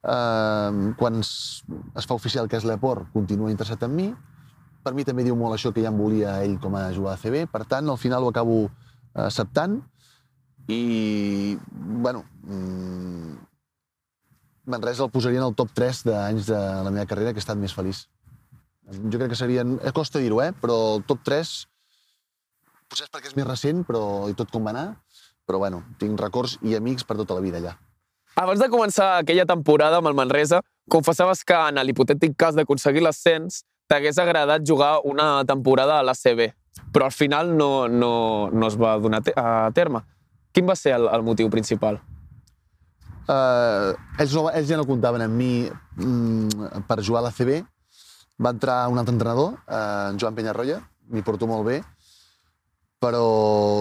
Uh, 0.00 0.94
quan 0.96 1.18
es, 1.20 1.60
es 1.92 2.06
fa 2.08 2.16
oficial 2.16 2.48
que 2.48 2.56
és 2.56 2.64
l'Eport, 2.64 3.10
continua 3.12 3.52
interessat 3.52 3.84
en 3.84 3.92
mi. 3.96 4.08
Per 4.80 4.94
mi 4.96 5.04
també 5.04 5.26
diu 5.26 5.36
molt 5.36 5.58
això 5.58 5.74
que 5.76 5.82
ja 5.84 5.90
em 5.92 5.98
volia 6.00 6.38
ell 6.44 6.56
com 6.60 6.76
a 6.78 6.86
jugador 6.96 7.18
de 7.18 7.28
CB. 7.28 7.46
Per 7.52 7.66
tant, 7.68 7.88
al 7.88 8.00
final 8.00 8.24
ho 8.24 8.30
acabo 8.32 8.62
acceptant. 9.12 9.80
I, 10.70 11.58
bueno, 11.72 12.24
Manresa 14.70 15.04
el 15.04 15.10
posaria 15.10 15.40
en 15.40 15.48
el 15.48 15.56
top 15.58 15.72
3 15.74 16.04
d'anys 16.06 16.48
de 16.48 16.58
la 16.58 16.92
meva 16.94 17.08
carrera 17.10 17.34
que 17.34 17.42
he 17.42 17.44
estat 17.44 17.58
més 17.58 17.74
feliç. 17.74 18.06
Jo 18.90 19.18
crec 19.18 19.34
que 19.34 19.38
serien... 19.38 19.76
Eh, 19.82 19.92
costa 19.94 20.22
dir-ho, 20.22 20.40
eh? 20.42 20.52
Però 20.62 20.78
el 20.96 21.04
top 21.08 21.24
3 21.26 21.52
potser 22.90 23.06
és 23.06 23.12
perquè 23.12 23.30
és 23.30 23.36
més 23.38 23.46
recent, 23.46 23.84
però 23.86 24.02
i 24.30 24.34
tot 24.38 24.50
com 24.50 24.66
va 24.66 24.72
anar. 24.74 24.88
Però, 25.46 25.60
bueno, 25.62 25.82
tinc 25.98 26.18
records 26.20 26.56
i 26.66 26.76
amics 26.78 27.06
per 27.06 27.18
tota 27.20 27.36
la 27.36 27.44
vida 27.44 27.60
allà. 27.60 27.76
Abans 28.38 28.60
de 28.62 28.68
començar 28.70 29.16
aquella 29.18 29.46
temporada 29.46 29.98
amb 29.98 30.10
el 30.10 30.14
Manresa, 30.14 30.60
confessaves 30.90 31.42
que 31.44 31.56
en 31.56 31.80
l'hipotètic 31.82 32.36
cas 32.38 32.54
d'aconseguir 32.54 33.02
l'ascens 33.02 33.64
t'hagués 33.90 34.18
agradat 34.22 34.62
jugar 34.66 35.00
una 35.04 35.42
temporada 35.46 35.98
a 35.98 36.04
l'ACB, 36.06 36.52
però 36.94 37.08
al 37.08 37.14
final 37.14 37.50
no, 37.56 37.88
no, 37.88 38.12
no 38.52 38.68
es 38.70 38.78
va 38.78 38.96
donar 39.02 39.22
a 39.34 39.70
terme. 39.74 40.04
Quin 40.54 40.66
va 40.66 40.76
ser 40.78 40.94
el, 40.94 41.08
el 41.10 41.26
motiu 41.26 41.50
principal? 41.50 41.98
Uh, 43.30 43.94
ells, 44.18 44.32
no, 44.34 44.48
ells 44.50 44.70
ja 44.70 44.78
no 44.78 44.86
comptaven 44.86 45.22
amb 45.26 45.36
mi 45.38 45.52
mm, 45.66 46.86
per 46.88 47.00
jugar 47.06 47.22
a 47.22 47.28
l'ACB. 47.28 47.60
Va 48.40 48.54
entrar 48.54 48.84
un 48.90 48.98
altre 48.98 49.14
entrenador, 49.14 49.58
uh, 49.66 50.10
en 50.10 50.18
Joan 50.22 50.38
Penyarroia, 50.38 50.80
m'hi 51.10 51.22
porto 51.26 51.46
molt 51.50 51.66
bé, 51.66 51.80
però, 53.02 53.24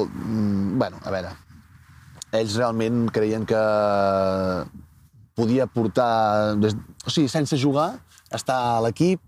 mm, 0.05 0.77
bueno, 0.81 0.99
a 1.05 1.13
veure, 1.13 1.31
ells 2.35 2.57
realment 2.57 3.07
creien 3.13 3.45
que 3.47 3.61
podia 5.39 5.65
portar, 5.71 6.55
des, 6.59 6.75
o 7.05 7.09
sigui, 7.13 7.29
sense 7.31 7.57
jugar, 7.57 7.93
estar 8.35 8.59
a 8.75 8.79
l'equip. 8.85 9.21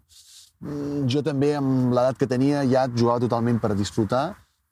Mm, 0.62 1.08
jo 1.10 1.24
també, 1.26 1.56
amb 1.58 1.96
l'edat 1.96 2.20
que 2.20 2.30
tenia, 2.30 2.66
ja 2.70 2.88
jugava 2.92 3.24
totalment 3.24 3.62
per 3.64 3.74
disfrutar. 3.80 4.26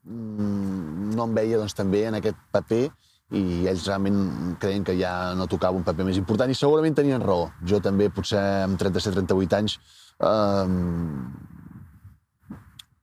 Mm, 0.03 1.13
no 1.15 1.25
em 1.25 1.37
veia, 1.37 1.61
doncs, 1.61 1.77
també 1.77 2.05
en 2.09 2.19
aquest 2.19 2.37
paper 2.53 2.83
i 3.29 3.67
ells 3.69 3.85
realment 3.85 4.55
creien 4.61 4.83
que 4.85 4.95
ja 4.97 5.35
no 5.37 5.45
tocava 5.49 5.77
un 5.77 5.85
paper 5.85 6.05
més 6.07 6.17
important 6.17 6.49
i 6.49 6.57
segurament 6.57 6.95
tenien 6.97 7.21
raó. 7.21 7.49
Jo 7.65 7.79
també, 7.83 8.09
potser 8.13 8.41
amb 8.65 8.79
37-38 8.81 9.57
anys, 9.59 9.77
eh, 10.19 10.67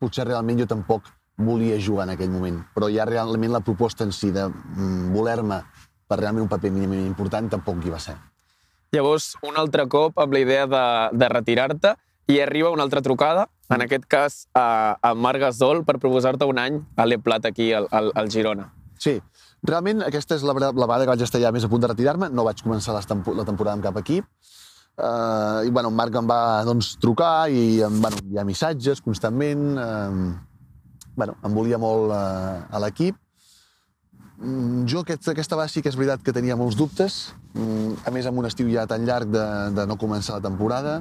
potser 0.03 0.27
realment 0.27 0.59
jo 0.61 0.67
tampoc 0.71 1.16
volia 1.37 1.77
jugar 1.83 2.07
en 2.07 2.15
aquell 2.15 2.31
moment. 2.33 2.63
Però 2.75 2.89
ja 2.93 3.05
realment 3.09 3.53
la 3.53 3.63
proposta 3.65 4.05
en 4.05 4.13
si 4.13 4.31
de 4.33 4.47
mm, 4.49 5.13
voler-me 5.15 5.61
per 6.07 6.21
realment 6.21 6.47
un 6.47 6.51
paper 6.51 6.71
mínimament 6.73 7.07
important 7.07 7.51
tampoc 7.53 7.85
hi 7.85 7.93
va 7.93 8.01
ser. 8.03 8.17
Llavors, 8.95 9.35
un 9.45 9.59
altre 9.59 9.87
cop 9.91 10.19
amb 10.23 10.33
la 10.33 10.41
idea 10.41 10.67
de, 10.71 10.85
de 11.13 11.29
retirar-te 11.29 11.97
i 12.31 12.41
arriba 12.41 12.73
una 12.75 12.87
altra 12.87 13.03
trucada, 13.03 13.47
en 13.71 13.83
aquest 13.83 14.07
cas 14.11 14.39
a, 14.55 14.97
a 15.03 15.13
Marc 15.15 15.43
Gasol, 15.43 15.85
per 15.87 15.99
proposar-te 16.03 16.47
un 16.49 16.59
any 16.63 16.81
a 16.97 17.07
l'Eplat 17.07 17.47
aquí 17.47 17.73
al, 17.75 17.89
al, 17.91 18.13
al 18.15 18.31
Girona. 18.31 18.71
Sí, 19.03 19.19
realment 19.67 20.03
aquesta 20.07 20.39
és 20.39 20.47
la, 20.47 20.55
la 20.57 20.89
vegada 20.89 21.05
que 21.05 21.13
vaig 21.13 21.25
estar 21.27 21.43
ja 21.43 21.53
més 21.55 21.67
a 21.67 21.71
punt 21.71 21.83
de 21.83 21.91
retirar-me, 21.91 22.31
no 22.33 22.47
vaig 22.47 22.63
començar 22.65 22.97
la 22.97 23.05
temporada 23.05 23.75
amb 23.77 23.85
cap 23.85 23.99
equip, 24.01 24.27
uh, 24.97 25.63
i 25.67 25.71
bueno, 25.71 25.91
en 25.93 25.99
Marc 25.99 26.19
em 26.19 26.31
va 26.31 26.41
doncs, 26.67 26.95
trucar 27.03 27.49
i 27.53 27.83
bueno, 27.85 28.23
hi 28.31 28.41
ha 28.41 28.47
missatges 28.49 29.03
constantment, 29.05 29.67
uh, 29.77 30.46
bueno, 31.17 31.37
em 31.43 31.55
volia 31.57 31.79
molt 31.81 32.13
a, 32.15 32.25
a 32.71 32.83
l'equip. 32.85 33.17
Mm, 34.37 34.85
jo 34.85 35.01
aquest, 35.01 35.31
aquesta 35.33 35.57
base 35.57 35.79
sí 35.79 35.83
que 35.83 35.89
és 35.89 35.97
veritat 35.97 36.21
que 36.23 36.35
tenia 36.37 36.59
molts 36.61 36.77
dubtes, 36.77 37.33
mm, 37.57 38.05
a 38.05 38.13
més 38.13 38.29
amb 38.29 38.43
un 38.43 38.49
estiu 38.49 38.69
ja 38.73 38.85
tan 38.87 39.07
llarg 39.09 39.33
de, 39.33 39.47
de 39.75 39.87
no 39.89 39.97
començar 39.97 40.37
la 40.37 40.45
temporada. 40.45 41.01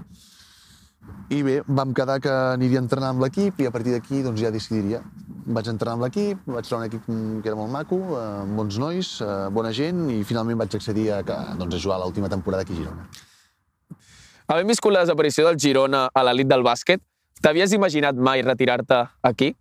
I 1.29 1.41
bé, 1.45 1.59
vam 1.67 1.91
quedar 1.93 2.17
que 2.21 2.31
aniria 2.31 2.79
a 2.79 2.83
entrenar 2.85 3.11
amb 3.13 3.21
l'equip 3.21 3.59
i 3.61 3.67
a 3.67 3.71
partir 3.73 3.93
d'aquí 3.93 4.23
doncs, 4.25 4.39
ja 4.41 4.49
decidiria. 4.53 5.03
Vaig 5.45 5.67
entrenar 5.69 5.97
amb 5.97 6.05
l'equip, 6.05 6.39
vaig 6.47 6.65
trobar 6.65 6.85
un 6.85 6.87
equip 6.87 7.05
que 7.43 7.51
era 7.51 7.57
molt 7.59 7.73
maco, 7.73 7.99
amb 8.17 8.57
bons 8.57 8.79
nois, 8.81 9.11
bona 9.53 9.73
gent 9.75 10.07
i 10.09 10.23
finalment 10.25 10.63
vaig 10.63 10.79
accedir 10.79 11.11
a, 11.13 11.19
doncs, 11.59 11.75
a 11.77 11.81
jugar 11.83 11.99
l'última 12.01 12.31
temporada 12.31 12.65
aquí 12.65 12.73
a 12.73 12.79
Girona. 12.79 13.05
Havent 14.47 14.69
viscut 14.69 14.93
la 14.93 15.03
desaparició 15.05 15.45
del 15.45 15.59
Girona 15.61 16.07
a 16.13 16.25
l'elit 16.25 16.49
del 16.49 16.65
bàsquet, 16.65 17.01
t'havies 17.41 17.73
imaginat 17.77 18.17
mai 18.17 18.41
retirar-te 18.45 19.03
aquí? 19.25 19.53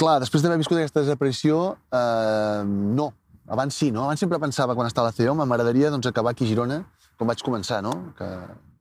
Clar, 0.00 0.16
després 0.22 0.42
d'haver 0.42 0.58
viscut 0.60 0.80
aquesta 0.80 1.04
desaparició, 1.04 1.60
eh, 1.92 2.62
no. 2.64 3.10
Abans 3.50 3.76
sí, 3.76 3.90
no? 3.92 4.06
Abans 4.06 4.22
sempre 4.22 4.40
pensava, 4.40 4.76
quan 4.78 4.88
estava 4.88 5.08
a 5.08 5.10
la 5.10 5.16
CEO, 5.16 5.34
m'agradaria 5.36 5.90
doncs, 5.92 6.08
acabar 6.08 6.32
aquí 6.32 6.46
a 6.46 6.50
Girona, 6.50 6.82
com 7.18 7.28
vaig 7.28 7.42
començar, 7.44 7.80
no? 7.84 7.92
Que, 8.18 8.28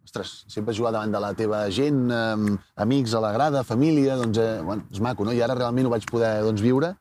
ostres, 0.06 0.44
sempre 0.50 0.74
jugar 0.78 0.94
davant 0.96 1.12
de 1.14 1.22
la 1.22 1.34
teva 1.38 1.64
gent, 1.74 2.06
eh, 2.12 2.58
amics 2.86 3.16
a 3.18 3.24
la 3.24 3.34
grada, 3.36 3.64
família, 3.64 4.16
doncs, 4.20 4.38
eh, 4.38 4.62
bueno, 4.66 4.86
és 4.92 5.02
maco, 5.04 5.26
no? 5.26 5.34
I 5.36 5.42
ara 5.42 5.58
realment 5.58 5.90
ho 5.90 5.94
vaig 5.94 6.08
poder 6.10 6.40
doncs, 6.46 6.64
viure. 6.66 6.94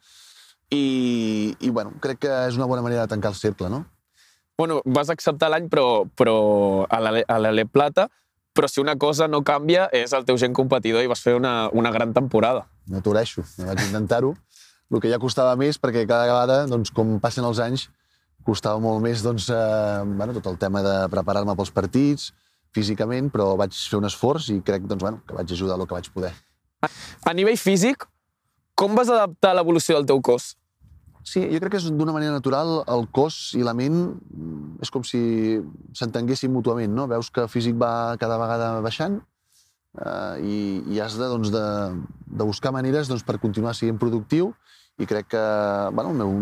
I, 0.70 1.54
I, 1.61 1.70
bueno, 1.70 1.94
crec 2.02 2.18
que 2.26 2.33
és 2.48 2.59
una 2.59 2.66
bona 2.68 2.83
manera 2.85 3.07
de 3.07 3.14
tancar 3.14 3.33
el 3.33 3.38
cercle, 3.38 3.70
no? 3.72 3.87
Bueno, 4.59 4.83
vas 4.85 5.09
acceptar 5.09 5.48
l'any, 5.52 5.68
però, 5.70 6.04
però 6.18 6.85
a 6.90 6.98
l'Ale 7.38 7.64
Plata, 7.70 8.09
però 8.58 8.66
si 8.66 8.80
una 8.82 8.96
cosa 8.98 9.28
no 9.30 9.44
canvia 9.46 9.84
és 9.94 10.10
el 10.16 10.24
teu 10.26 10.34
gent 10.42 10.50
competidor 10.50 11.04
i 11.06 11.10
vas 11.10 11.22
fer 11.22 11.36
una, 11.38 11.68
una 11.78 11.92
gran 11.94 12.10
temporada. 12.10 12.64
No 12.90 12.98
t'oreixo, 13.04 13.44
vaig 13.62 13.84
intentar-ho. 13.84 14.32
El 14.90 15.02
que 15.04 15.12
ja 15.12 15.20
costava 15.22 15.52
més, 15.60 15.78
perquè 15.78 16.02
cada 16.08 16.26
vegada, 16.26 16.56
doncs, 16.66 16.90
com 16.90 17.20
passen 17.22 17.46
els 17.46 17.60
anys, 17.62 17.86
costava 18.42 18.80
molt 18.82 19.04
més 19.04 19.22
doncs, 19.22 19.46
eh, 19.54 20.02
bueno, 20.10 20.34
tot 20.34 20.48
el 20.50 20.58
tema 20.58 20.82
de 20.82 20.96
preparar-me 21.12 21.54
pels 21.54 21.70
partits, 21.76 22.32
físicament, 22.74 23.30
però 23.30 23.52
vaig 23.60 23.78
fer 23.78 24.00
un 24.00 24.08
esforç 24.08 24.50
i 24.50 24.58
crec 24.64 24.90
doncs, 24.90 25.06
bueno, 25.06 25.22
que 25.28 25.38
vaig 25.38 25.54
ajudar 25.54 25.78
el 25.78 25.86
que 25.86 25.94
vaig 26.00 26.10
poder. 26.16 26.32
A 26.82 27.36
nivell 27.38 27.60
físic, 27.62 28.08
com 28.74 28.98
vas 28.98 29.12
adaptar 29.12 29.54
l'evolució 29.54 30.00
del 30.00 30.08
teu 30.10 30.18
cos? 30.18 30.56
Sí, 31.28 31.42
jo 31.52 31.58
crec 31.60 31.74
que 31.74 31.80
és 31.82 31.86
d'una 31.92 32.14
manera 32.14 32.32
natural 32.32 32.78
el 32.88 33.02
cos 33.12 33.52
i 33.58 33.64
la 33.66 33.74
ment 33.76 33.98
és 34.84 34.92
com 34.94 35.04
si 35.04 35.20
s'entenguessin 35.98 36.52
mútuament, 36.54 36.94
no? 36.94 37.04
Veus 37.10 37.28
que 37.28 37.42
el 37.44 37.50
físic 37.52 37.76
va 37.76 38.16
cada 38.22 38.38
vegada 38.40 38.70
baixant 38.84 39.18
eh, 39.18 40.36
i, 40.40 40.58
i 40.94 41.02
has 41.04 41.18
de, 41.20 41.28
doncs, 41.28 41.52
de, 41.52 41.66
de 42.40 42.48
buscar 42.48 42.72
maneres 42.72 43.10
doncs, 43.12 43.26
per 43.28 43.36
continuar 43.42 43.76
sent 43.76 44.00
productiu 44.00 44.54
i 44.96 45.06
crec 45.10 45.28
que 45.34 45.44
bueno, 45.92 46.14
el 46.14 46.18
meu, 46.22 46.32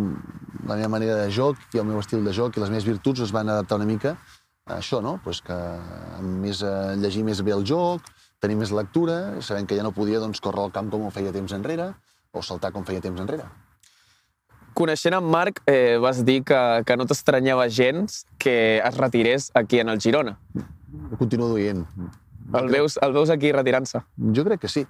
la 0.70 0.78
meva 0.78 0.92
manera 0.94 1.18
de 1.24 1.34
joc 1.34 1.58
i 1.74 1.82
el 1.82 1.90
meu 1.90 1.98
estil 2.04 2.22
de 2.22 2.36
joc 2.36 2.54
i 2.54 2.62
les 2.62 2.70
meves 2.70 2.86
virtuts 2.86 3.26
es 3.26 3.34
van 3.34 3.50
adaptar 3.50 3.80
una 3.82 3.90
mica 3.90 4.14
a 4.70 4.78
això, 4.78 5.02
no? 5.02 5.18
Pues 5.26 5.42
que 5.42 5.58
més, 6.22 6.62
eh, 6.62 6.94
llegir 7.02 7.26
més 7.26 7.42
bé 7.42 7.58
el 7.58 7.66
joc, 7.66 8.06
tenir 8.38 8.62
més 8.62 8.70
lectura, 8.70 9.40
sabent 9.42 9.66
que 9.66 9.78
ja 9.78 9.84
no 9.86 9.94
podia 9.96 10.22
doncs, 10.22 10.42
córrer 10.42 10.68
al 10.68 10.74
camp 10.78 10.94
com 10.94 11.06
ho 11.06 11.14
feia 11.14 11.34
temps 11.34 11.58
enrere, 11.58 11.90
o 12.30 12.42
saltar 12.42 12.70
com 12.74 12.86
feia 12.86 13.02
temps 13.02 13.22
enrere. 13.22 13.50
Coneixent 14.76 15.14
en 15.16 15.24
Marc, 15.24 15.62
eh, 15.64 15.96
vas 15.96 16.18
dir 16.20 16.42
que, 16.44 16.56
que 16.84 16.94
no 17.00 17.06
t'estranyava 17.08 17.64
gens 17.72 18.26
que 18.36 18.76
es 18.76 18.96
retirés 19.00 19.46
aquí 19.56 19.78
en 19.80 19.88
el 19.88 20.02
Girona. 20.04 20.34
Ho 21.12 21.16
continuo 21.16 21.48
duient. 21.48 21.86
El 22.60 22.68
veus, 22.68 22.98
el 23.00 23.14
veus 23.16 23.32
aquí 23.32 23.54
retirant-se? 23.56 24.02
Jo 24.36 24.44
crec 24.44 24.60
que 24.66 24.68
sí. 24.68 24.82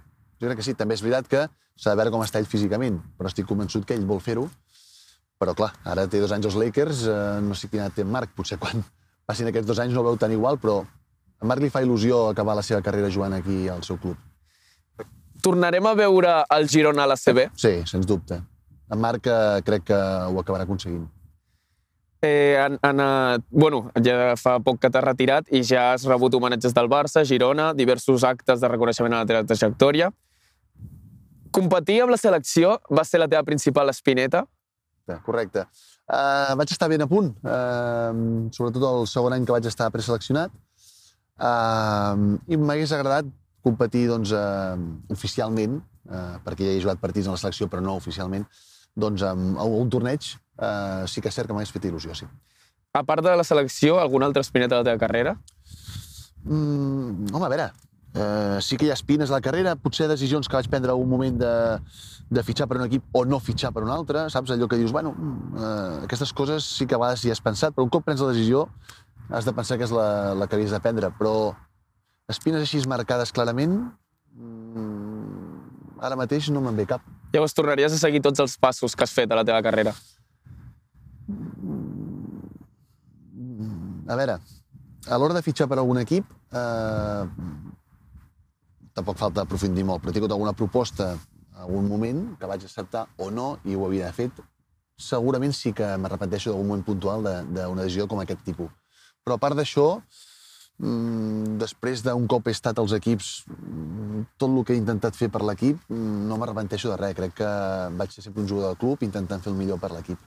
Jo 0.42 0.49
crec 0.49 0.59
que 0.59 0.66
sí. 0.66 0.75
També 0.75 0.99
és 0.99 1.05
veritat 1.07 1.31
que 1.31 1.44
s'ha 1.79 1.92
de 1.92 2.01
veure 2.01 2.11
com 2.11 2.25
està 2.25 2.42
ell 2.42 2.51
físicament, 2.51 2.99
però 3.14 3.31
estic 3.31 3.46
convençut 3.46 3.87
que 3.87 3.94
ell 3.94 4.09
vol 4.09 4.18
fer-ho. 4.25 4.49
Però, 5.38 5.55
clar, 5.55 5.70
ara 5.87 6.09
té 6.11 6.18
dos 6.18 6.35
anys 6.35 6.51
als 6.51 6.59
Lakers, 6.59 7.05
eh, 7.07 7.20
no 7.46 7.55
sé 7.55 7.70
quin 7.70 7.85
edat 7.85 7.94
té 8.01 8.03
en 8.03 8.11
Marc, 8.11 8.35
potser 8.35 8.59
quan 8.59 8.83
passin 9.31 9.53
aquests 9.53 9.70
dos 9.70 9.85
anys 9.87 9.94
no 9.94 10.03
el 10.03 10.11
veu 10.11 10.18
tan 10.18 10.35
igual, 10.35 10.59
però 10.59 10.81
a 10.83 11.46
Marc 11.46 11.62
li 11.62 11.70
fa 11.70 11.85
il·lusió 11.87 12.25
acabar 12.33 12.59
la 12.59 12.66
seva 12.66 12.83
carrera 12.83 13.12
jugant 13.14 13.38
aquí 13.38 13.68
al 13.70 13.87
seu 13.87 14.03
club. 14.03 14.18
Tornarem 15.46 15.87
a 15.87 15.94
veure 15.94 16.40
el 16.59 16.66
Girona 16.75 17.07
a 17.07 17.14
la 17.14 17.20
CB? 17.22 17.53
Sí, 17.55 17.77
sens 17.87 18.11
dubte 18.11 18.42
en 18.90 19.01
Marc 19.03 19.27
eh, 19.27 19.61
crec 19.66 19.87
que 19.90 19.96
ho 19.96 20.40
acabarà 20.40 20.66
aconseguint. 20.66 21.07
Eh, 22.22 22.57
en, 22.59 22.79
en, 22.83 23.01
uh, 23.01 23.38
bueno, 23.51 23.90
ja 24.03 24.35
fa 24.40 24.57
poc 24.64 24.81
que 24.81 24.88
t'has 24.90 25.05
retirat 25.05 25.51
i 25.55 25.61
ja 25.66 25.90
has 25.92 26.07
rebut 26.09 26.35
homenatges 26.35 26.75
del 26.75 26.88
Barça, 26.88 27.22
Girona, 27.29 27.72
diversos 27.77 28.25
actes 28.25 28.62
de 28.62 28.70
reconeixement 28.72 29.14
a 29.14 29.20
la 29.22 29.29
teva 29.29 29.44
trajectòria. 29.46 30.09
Competir 31.55 32.01
amb 32.03 32.14
la 32.14 32.20
selecció 32.20 32.79
va 32.90 33.05
ser 33.05 33.20
la 33.20 33.29
teva 33.29 33.44
principal 33.44 33.92
espineta? 33.92 34.46
Correcte. 35.27 35.66
Uh, 36.07 36.55
vaig 36.59 36.72
estar 36.72 36.88
ben 36.90 37.03
a 37.05 37.09
punt, 37.11 37.33
uh, 37.46 38.14
sobretot 38.55 38.85
el 38.88 39.07
segon 39.11 39.35
any 39.37 39.46
que 39.46 39.55
vaig 39.55 39.66
estar 39.68 39.90
preseleccionat, 39.94 40.55
uh, 41.42 42.14
i 42.46 42.59
m'hagués 42.59 42.94
agradat 42.94 43.29
competir 43.66 44.07
doncs, 44.09 44.33
uh, 44.35 44.79
oficialment, 45.12 45.81
uh, 46.07 46.38
perquè 46.46 46.68
ja 46.68 46.77
he 46.77 46.83
jugat 46.83 47.03
partits 47.03 47.27
en 47.27 47.35
la 47.35 47.42
selecció, 47.42 47.66
però 47.70 47.83
no 47.83 47.96
oficialment, 47.99 48.46
doncs 48.96 49.22
amb 49.28 49.61
un 49.61 49.90
torneig 49.92 50.32
eh, 50.59 51.04
sí 51.09 51.22
que 51.22 51.30
és 51.30 51.37
cert 51.37 51.48
que 51.48 51.56
m'hagués 51.56 51.72
fet 51.74 51.88
il·lusió, 51.88 52.16
sí. 52.16 52.28
A 52.96 53.02
part 53.04 53.24
de 53.24 53.35
la 53.37 53.44
selecció, 53.44 53.98
alguna 54.00 54.26
altra 54.26 54.40
espineta 54.40 54.76
de 54.76 54.80
la 54.80 54.88
teva 54.90 55.02
carrera? 55.02 55.37
Mm, 56.44 57.28
home, 57.35 57.44
a 57.44 57.50
veure, 57.52 57.66
eh, 58.14 58.59
sí 58.62 58.78
que 58.78 58.87
hi 58.87 58.90
ha 58.90 58.96
espines 58.96 59.30
a 59.30 59.37
la 59.37 59.42
carrera, 59.44 59.74
potser 59.76 60.09
decisions 60.09 60.48
que 60.48 60.56
vaig 60.56 60.70
prendre 60.72 60.94
un 60.96 61.11
moment 61.11 61.37
de, 61.42 61.52
de 62.30 62.44
fitxar 62.46 62.68
per 62.70 62.78
un 62.80 62.87
equip 62.87 63.04
o 63.12 63.24
no 63.28 63.40
fitxar 63.42 63.72
per 63.76 63.85
un 63.85 63.92
altre, 63.92 64.26
saps? 64.32 64.54
Allò 64.54 64.68
que 64.70 64.80
dius, 64.80 64.94
bueno, 64.96 65.12
mm, 65.12 65.59
eh, 65.59 66.06
aquestes 66.09 66.32
coses 66.32 66.64
sí 66.64 66.87
que 66.87 66.96
a 66.96 67.02
vegades 67.02 67.26
hi 67.26 67.35
has 67.35 67.42
pensat, 67.44 67.76
però 67.76 67.85
un 67.85 67.92
cop 67.92 68.06
prens 68.06 68.24
la 68.24 68.32
decisió 68.32 68.68
has 69.28 69.44
de 69.44 69.52
pensar 69.52 69.76
que 69.76 69.85
és 69.85 69.92
la, 69.92 70.35
la 70.38 70.46
que 70.46 70.56
havies 70.56 70.72
de 70.72 70.80
prendre, 70.80 71.11
però 71.18 71.52
espines 72.30 72.62
així 72.62 72.80
marcades 72.88 73.35
clarament, 73.35 73.76
mm, 74.32 76.00
ara 76.06 76.16
mateix 76.16 76.48
no 76.54 76.62
me'n 76.64 76.78
ve 76.78 76.87
cap. 76.88 77.02
Llavors 77.32 77.54
tornaries 77.56 77.92
a 77.92 77.98
seguir 77.98 78.22
tots 78.24 78.40
els 78.40 78.56
passos 78.58 78.94
que 78.94 79.04
has 79.04 79.14
fet 79.14 79.32
a 79.32 79.38
la 79.38 79.44
teva 79.44 79.62
carrera? 79.64 79.94
A 84.06 84.14
veure, 84.14 84.36
a 85.06 85.18
l'hora 85.18 85.34
de 85.34 85.42
fitxar 85.42 85.66
per 85.66 85.80
algun 85.80 85.98
equip, 85.98 86.28
eh, 86.54 87.24
tampoc 88.94 89.18
falta 89.18 89.42
aprofundir 89.42 89.84
molt, 89.84 90.02
però 90.02 90.12
he 90.12 90.16
tingut 90.16 90.32
alguna 90.32 90.54
proposta 90.54 91.12
en 91.12 91.64
algun 91.66 91.88
moment 91.90 92.22
que 92.38 92.48
vaig 92.50 92.64
acceptar 92.64 93.06
o 93.18 93.30
no 93.30 93.56
i 93.64 93.74
ho 93.74 93.84
havia 93.86 94.12
fet. 94.14 94.38
Segurament 94.96 95.52
sí 95.52 95.74
que 95.76 95.88
m'arrepenteixo 96.00 96.50
d'algun 96.50 96.70
moment 96.70 96.86
puntual 96.86 97.26
d'una 97.26 97.50
de, 97.50 97.82
decisió 97.82 98.06
com 98.08 98.22
aquest 98.22 98.44
tipus. 98.46 98.70
Però 99.24 99.36
a 99.36 99.42
part 99.42 99.58
d'això, 99.58 99.88
després 100.78 102.02
d'un 102.04 102.26
cop 102.28 102.48
he 102.48 102.52
estat 102.52 102.78
als 102.78 102.92
equips, 102.92 103.44
mm, 103.48 104.24
tot 104.36 104.50
el 104.50 104.64
que 104.64 104.74
he 104.74 104.76
intentat 104.76 105.16
fer 105.16 105.30
per 105.30 105.42
l'equip, 105.42 105.78
mm, 105.88 106.28
no 106.28 106.36
m'arrepenteixo 106.36 106.90
de 106.90 106.96
res. 106.96 107.14
Crec 107.14 107.34
que 107.34 107.50
vaig 107.96 108.10
ser 108.10 108.22
sempre 108.22 108.42
un 108.42 108.48
jugador 108.48 108.74
del 108.74 108.78
club 108.78 109.02
intentant 109.02 109.42
fer 109.42 109.52
el 109.52 109.58
millor 109.58 109.80
per 109.80 109.90
l'equip. 109.92 110.18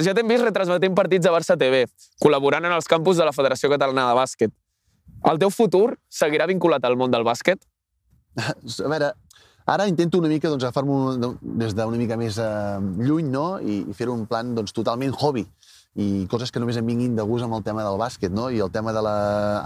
Ja 0.00 0.14
t'hem 0.14 0.28
vist 0.28 0.44
retransmetent 0.44 0.94
partits 0.94 1.26
a 1.26 1.32
Barça 1.32 1.58
TV, 1.58 1.86
col·laborant 2.22 2.64
en 2.64 2.72
els 2.72 2.86
campus 2.86 3.16
de 3.16 3.24
la 3.24 3.32
Federació 3.32 3.68
Catalana 3.68 4.08
de 4.08 4.14
Bàsquet. 4.14 4.52
El 5.26 5.38
teu 5.38 5.50
futur 5.50 5.96
seguirà 6.08 6.46
vinculat 6.46 6.84
al 6.84 6.94
món 6.96 7.10
del 7.10 7.24
bàsquet? 7.24 7.58
A 8.38 8.88
veure, 8.88 9.12
ara 9.66 9.88
intento 9.88 10.18
una 10.18 10.28
mica 10.28 10.48
doncs, 10.48 10.62
agafar-m'ho 10.62 11.16
des 11.42 11.74
d'una 11.74 11.98
mica 11.98 12.16
més 12.16 12.38
eh, 12.38 12.78
lluny 13.02 13.28
no? 13.32 13.58
i, 13.58 13.90
i 13.90 13.92
fer 13.92 14.08
un 14.08 14.26
plan 14.26 14.54
doncs, 14.54 14.72
totalment 14.72 15.12
hobby 15.18 15.44
i 15.98 16.26
coses 16.30 16.52
que 16.54 16.60
només 16.62 16.78
em 16.78 16.86
vinguin 16.86 17.16
de 17.18 17.24
gust 17.26 17.44
amb 17.44 17.56
el 17.56 17.64
tema 17.66 17.82
del 17.82 17.98
bàsquet, 17.98 18.30
no? 18.30 18.48
I 18.54 18.60
el 18.62 18.70
tema 18.70 18.92
de 18.94 19.02
la... 19.02 19.14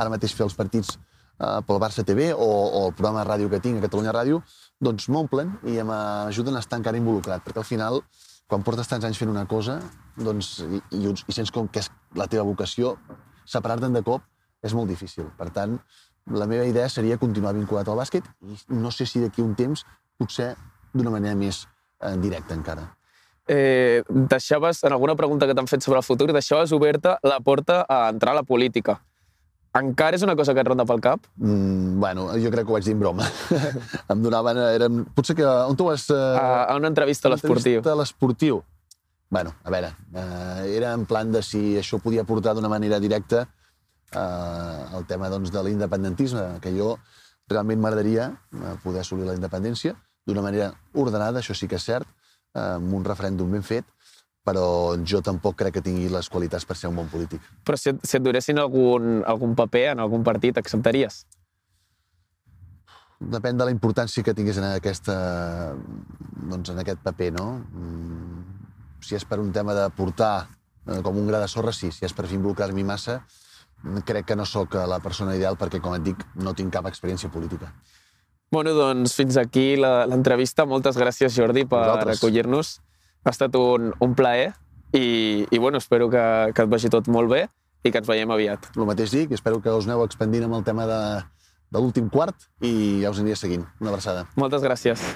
ara 0.01 0.13
mateix 0.13 0.33
fer 0.37 0.47
els 0.47 0.57
partits 0.57 0.95
eh, 0.97 1.59
pel 1.69 1.81
Barça 1.83 2.05
TV 2.09 2.31
o, 2.33 2.47
o 2.47 2.85
el 2.87 2.95
programa 2.97 3.21
de 3.21 3.29
ràdio 3.29 3.51
que 3.53 3.61
tinc 3.61 3.81
a 3.81 3.85
Catalunya 3.85 4.15
Ràdio, 4.17 4.41
doncs 4.81 5.11
m'omplen 5.13 5.53
i 5.69 5.77
m'ajuden 5.85 6.57
a 6.57 6.63
estar 6.65 6.79
encara 6.81 7.01
involucrat, 7.01 7.45
perquè 7.45 7.61
al 7.61 7.69
final, 7.69 8.01
quan 8.49 8.65
portes 8.65 8.89
tants 8.89 9.05
anys 9.09 9.21
fent 9.21 9.33
una 9.33 9.45
cosa, 9.51 9.77
doncs, 10.17 10.55
i, 10.65 10.81
i, 10.97 11.13
i 11.13 11.37
sents 11.37 11.53
com 11.53 11.69
que 11.69 11.85
és 11.85 11.93
la 12.17 12.29
teva 12.33 12.47
vocació, 12.49 12.95
separar-te'n 13.45 14.01
de 14.01 14.05
cop 14.07 14.25
és 14.65 14.73
molt 14.79 14.89
difícil. 14.89 15.29
Per 15.37 15.51
tant, 15.53 15.77
la 16.33 16.49
meva 16.49 16.65
idea 16.65 16.89
seria 16.89 17.21
continuar 17.21 17.53
vinculat 17.59 17.93
al 17.93 18.01
bàsquet 18.01 18.33
i 18.49 18.81
no 18.81 18.95
sé 18.95 19.05
si 19.11 19.21
d'aquí 19.21 19.45
un 19.45 19.53
temps, 19.59 19.85
potser 20.17 20.55
d'una 20.95 21.13
manera 21.13 21.37
més 21.37 21.67
eh, 22.01 22.17
directa 22.25 22.57
encara 22.57 22.89
eh, 23.49 24.03
deixaves, 24.09 24.83
en 24.85 24.93
alguna 24.93 25.17
pregunta 25.17 25.47
que 25.47 25.55
t'han 25.55 25.71
fet 25.71 25.83
sobre 25.83 25.99
el 25.99 26.07
futur, 26.07 26.33
deixaves 26.33 26.73
oberta 26.73 27.19
la 27.23 27.41
porta 27.41 27.85
a 27.89 28.09
entrar 28.11 28.33
a 28.33 28.41
la 28.41 28.43
política. 28.47 29.01
Encara 29.73 30.19
és 30.19 30.23
una 30.23 30.35
cosa 30.37 30.53
que 30.53 30.61
et 30.61 30.69
ronda 30.69 30.85
pel 30.85 31.01
cap? 31.01 31.25
Mm, 31.41 31.97
bueno, 32.01 32.27
jo 32.37 32.51
crec 32.53 32.67
que 32.67 32.75
ho 32.75 32.77
vaig 32.77 32.85
dir 32.85 32.93
en 32.93 33.01
broma. 33.01 33.25
em 34.13 34.21
donaven... 34.21 34.61
Érem, 34.77 35.01
potser 35.17 35.37
que... 35.39 35.47
On 35.49 35.79
tu 35.79 35.87
vas... 35.89 36.05
Uh, 36.13 36.37
a, 36.37 36.45
a 36.67 36.77
una 36.77 36.91
entrevista 36.93 37.31
a 37.31 37.33
l'esportiu. 37.33 37.81
A 37.81 37.97
l'esportiu. 37.97 38.61
Bueno, 39.33 39.55
a 39.65 39.73
veure, 39.73 39.95
uh, 40.13 40.61
era 40.69 40.93
en 40.93 41.07
plan 41.09 41.33
de 41.33 41.41
si 41.41 41.79
això 41.81 42.03
podia 42.05 42.27
portar 42.29 42.53
d'una 42.53 42.69
manera 42.69 43.01
directa 43.01 43.47
uh, 43.47 44.99
el 44.99 45.09
tema 45.09 45.33
doncs, 45.33 45.49
de 45.55 45.65
l'independentisme, 45.65 46.45
que 46.61 46.75
jo 46.77 46.99
realment 47.49 47.81
m'agradaria 47.81 48.29
poder 48.85 49.01
assolir 49.01 49.25
la 49.27 49.35
independència 49.35 49.97
d'una 50.29 50.45
manera 50.45 50.69
ordenada, 50.93 51.41
això 51.41 51.57
sí 51.57 51.67
que 51.69 51.81
és 51.81 51.89
cert, 51.89 52.09
amb 52.59 52.95
un 52.95 53.05
referèndum 53.05 53.51
ben 53.53 53.65
fet, 53.67 53.87
però 54.45 54.97
jo 55.07 55.21
tampoc 55.23 55.57
crec 55.61 55.79
que 55.79 55.85
tingui 55.85 56.09
les 56.11 56.29
qualitats 56.29 56.67
per 56.67 56.77
ser 56.77 56.91
un 56.91 56.99
bon 56.99 57.11
polític. 57.11 57.43
Però 57.67 57.79
si, 57.79 57.95
si 58.03 58.19
et 58.19 58.25
donessin 58.25 58.59
algun, 58.59 59.23
algun 59.29 59.55
paper 59.59 59.93
en 59.93 60.03
algun 60.03 60.27
partit, 60.27 60.59
acceptaries? 60.59 61.23
Depèn 63.23 63.59
de 63.59 63.69
la 63.69 63.75
importància 63.75 64.25
que 64.27 64.35
tingués 64.35 64.59
en, 64.59 64.67
aquesta, 64.73 65.15
doncs 66.51 66.73
en 66.73 66.83
aquest 66.83 66.99
paper, 67.05 67.31
no? 67.37 67.47
Mm, 67.71 68.43
si 69.03 69.15
és 69.15 69.25
per 69.29 69.39
un 69.39 69.53
tema 69.55 69.77
de 69.79 69.87
portar 69.95 70.49
eh, 70.89 70.99
com 71.07 71.19
un 71.19 71.31
gra 71.31 71.39
de 71.43 71.51
sorra, 71.51 71.75
sí. 71.77 71.93
Si 71.95 72.05
és 72.09 72.15
per 72.15 72.27
involucrar-m'hi 72.27 72.83
massa, 72.83 73.21
crec 74.07 74.27
que 74.27 74.37
no 74.39 74.47
sóc 74.47 74.75
la 74.75 74.99
persona 75.03 75.37
ideal 75.39 75.59
perquè, 75.59 75.79
com 75.83 75.95
et 75.95 76.03
dic, 76.03 76.27
no 76.35 76.55
tinc 76.59 76.75
cap 76.75 76.91
experiència 76.91 77.31
política. 77.31 77.71
Bueno, 78.53 78.75
doncs 78.77 79.15
fins 79.17 79.39
aquí 79.41 79.79
l'entrevista. 79.81 80.67
Moltes 80.69 80.99
gràcies, 81.01 81.33
Jordi, 81.33 81.65
per 81.65 81.87
acollir-nos. 82.13 82.75
Ha 83.25 83.33
estat 83.33 83.57
un, 83.57 83.95
un 84.05 84.17
plaer 84.19 84.51
i, 84.93 85.47
i 85.49 85.59
bueno, 85.59 85.81
espero 85.81 86.11
que, 86.13 86.25
que 86.53 86.67
et 86.67 86.69
vagi 86.69 86.91
tot 86.93 87.09
molt 87.09 87.33
bé 87.33 87.47
i 87.83 87.91
que 87.91 88.03
ens 88.03 88.11
veiem 88.11 88.31
aviat. 88.35 88.69
El 88.77 88.85
mateix 88.85 89.15
dic, 89.17 89.33
espero 89.33 89.63
que 89.65 89.73
us 89.73 89.89
aneu 89.89 90.05
expandint 90.05 90.45
amb 90.51 90.61
el 90.61 90.67
tema 90.69 90.85
de, 90.91 91.01
de 91.73 91.81
l'últim 91.81 92.13
quart 92.13 92.51
i 92.61 93.01
ja 93.01 93.15
us 93.15 93.25
aniria 93.25 93.41
seguint. 93.41 93.65
Una 93.81 93.95
abraçada. 93.95 94.29
Moltes 94.37 94.61
gràcies. 94.69 95.09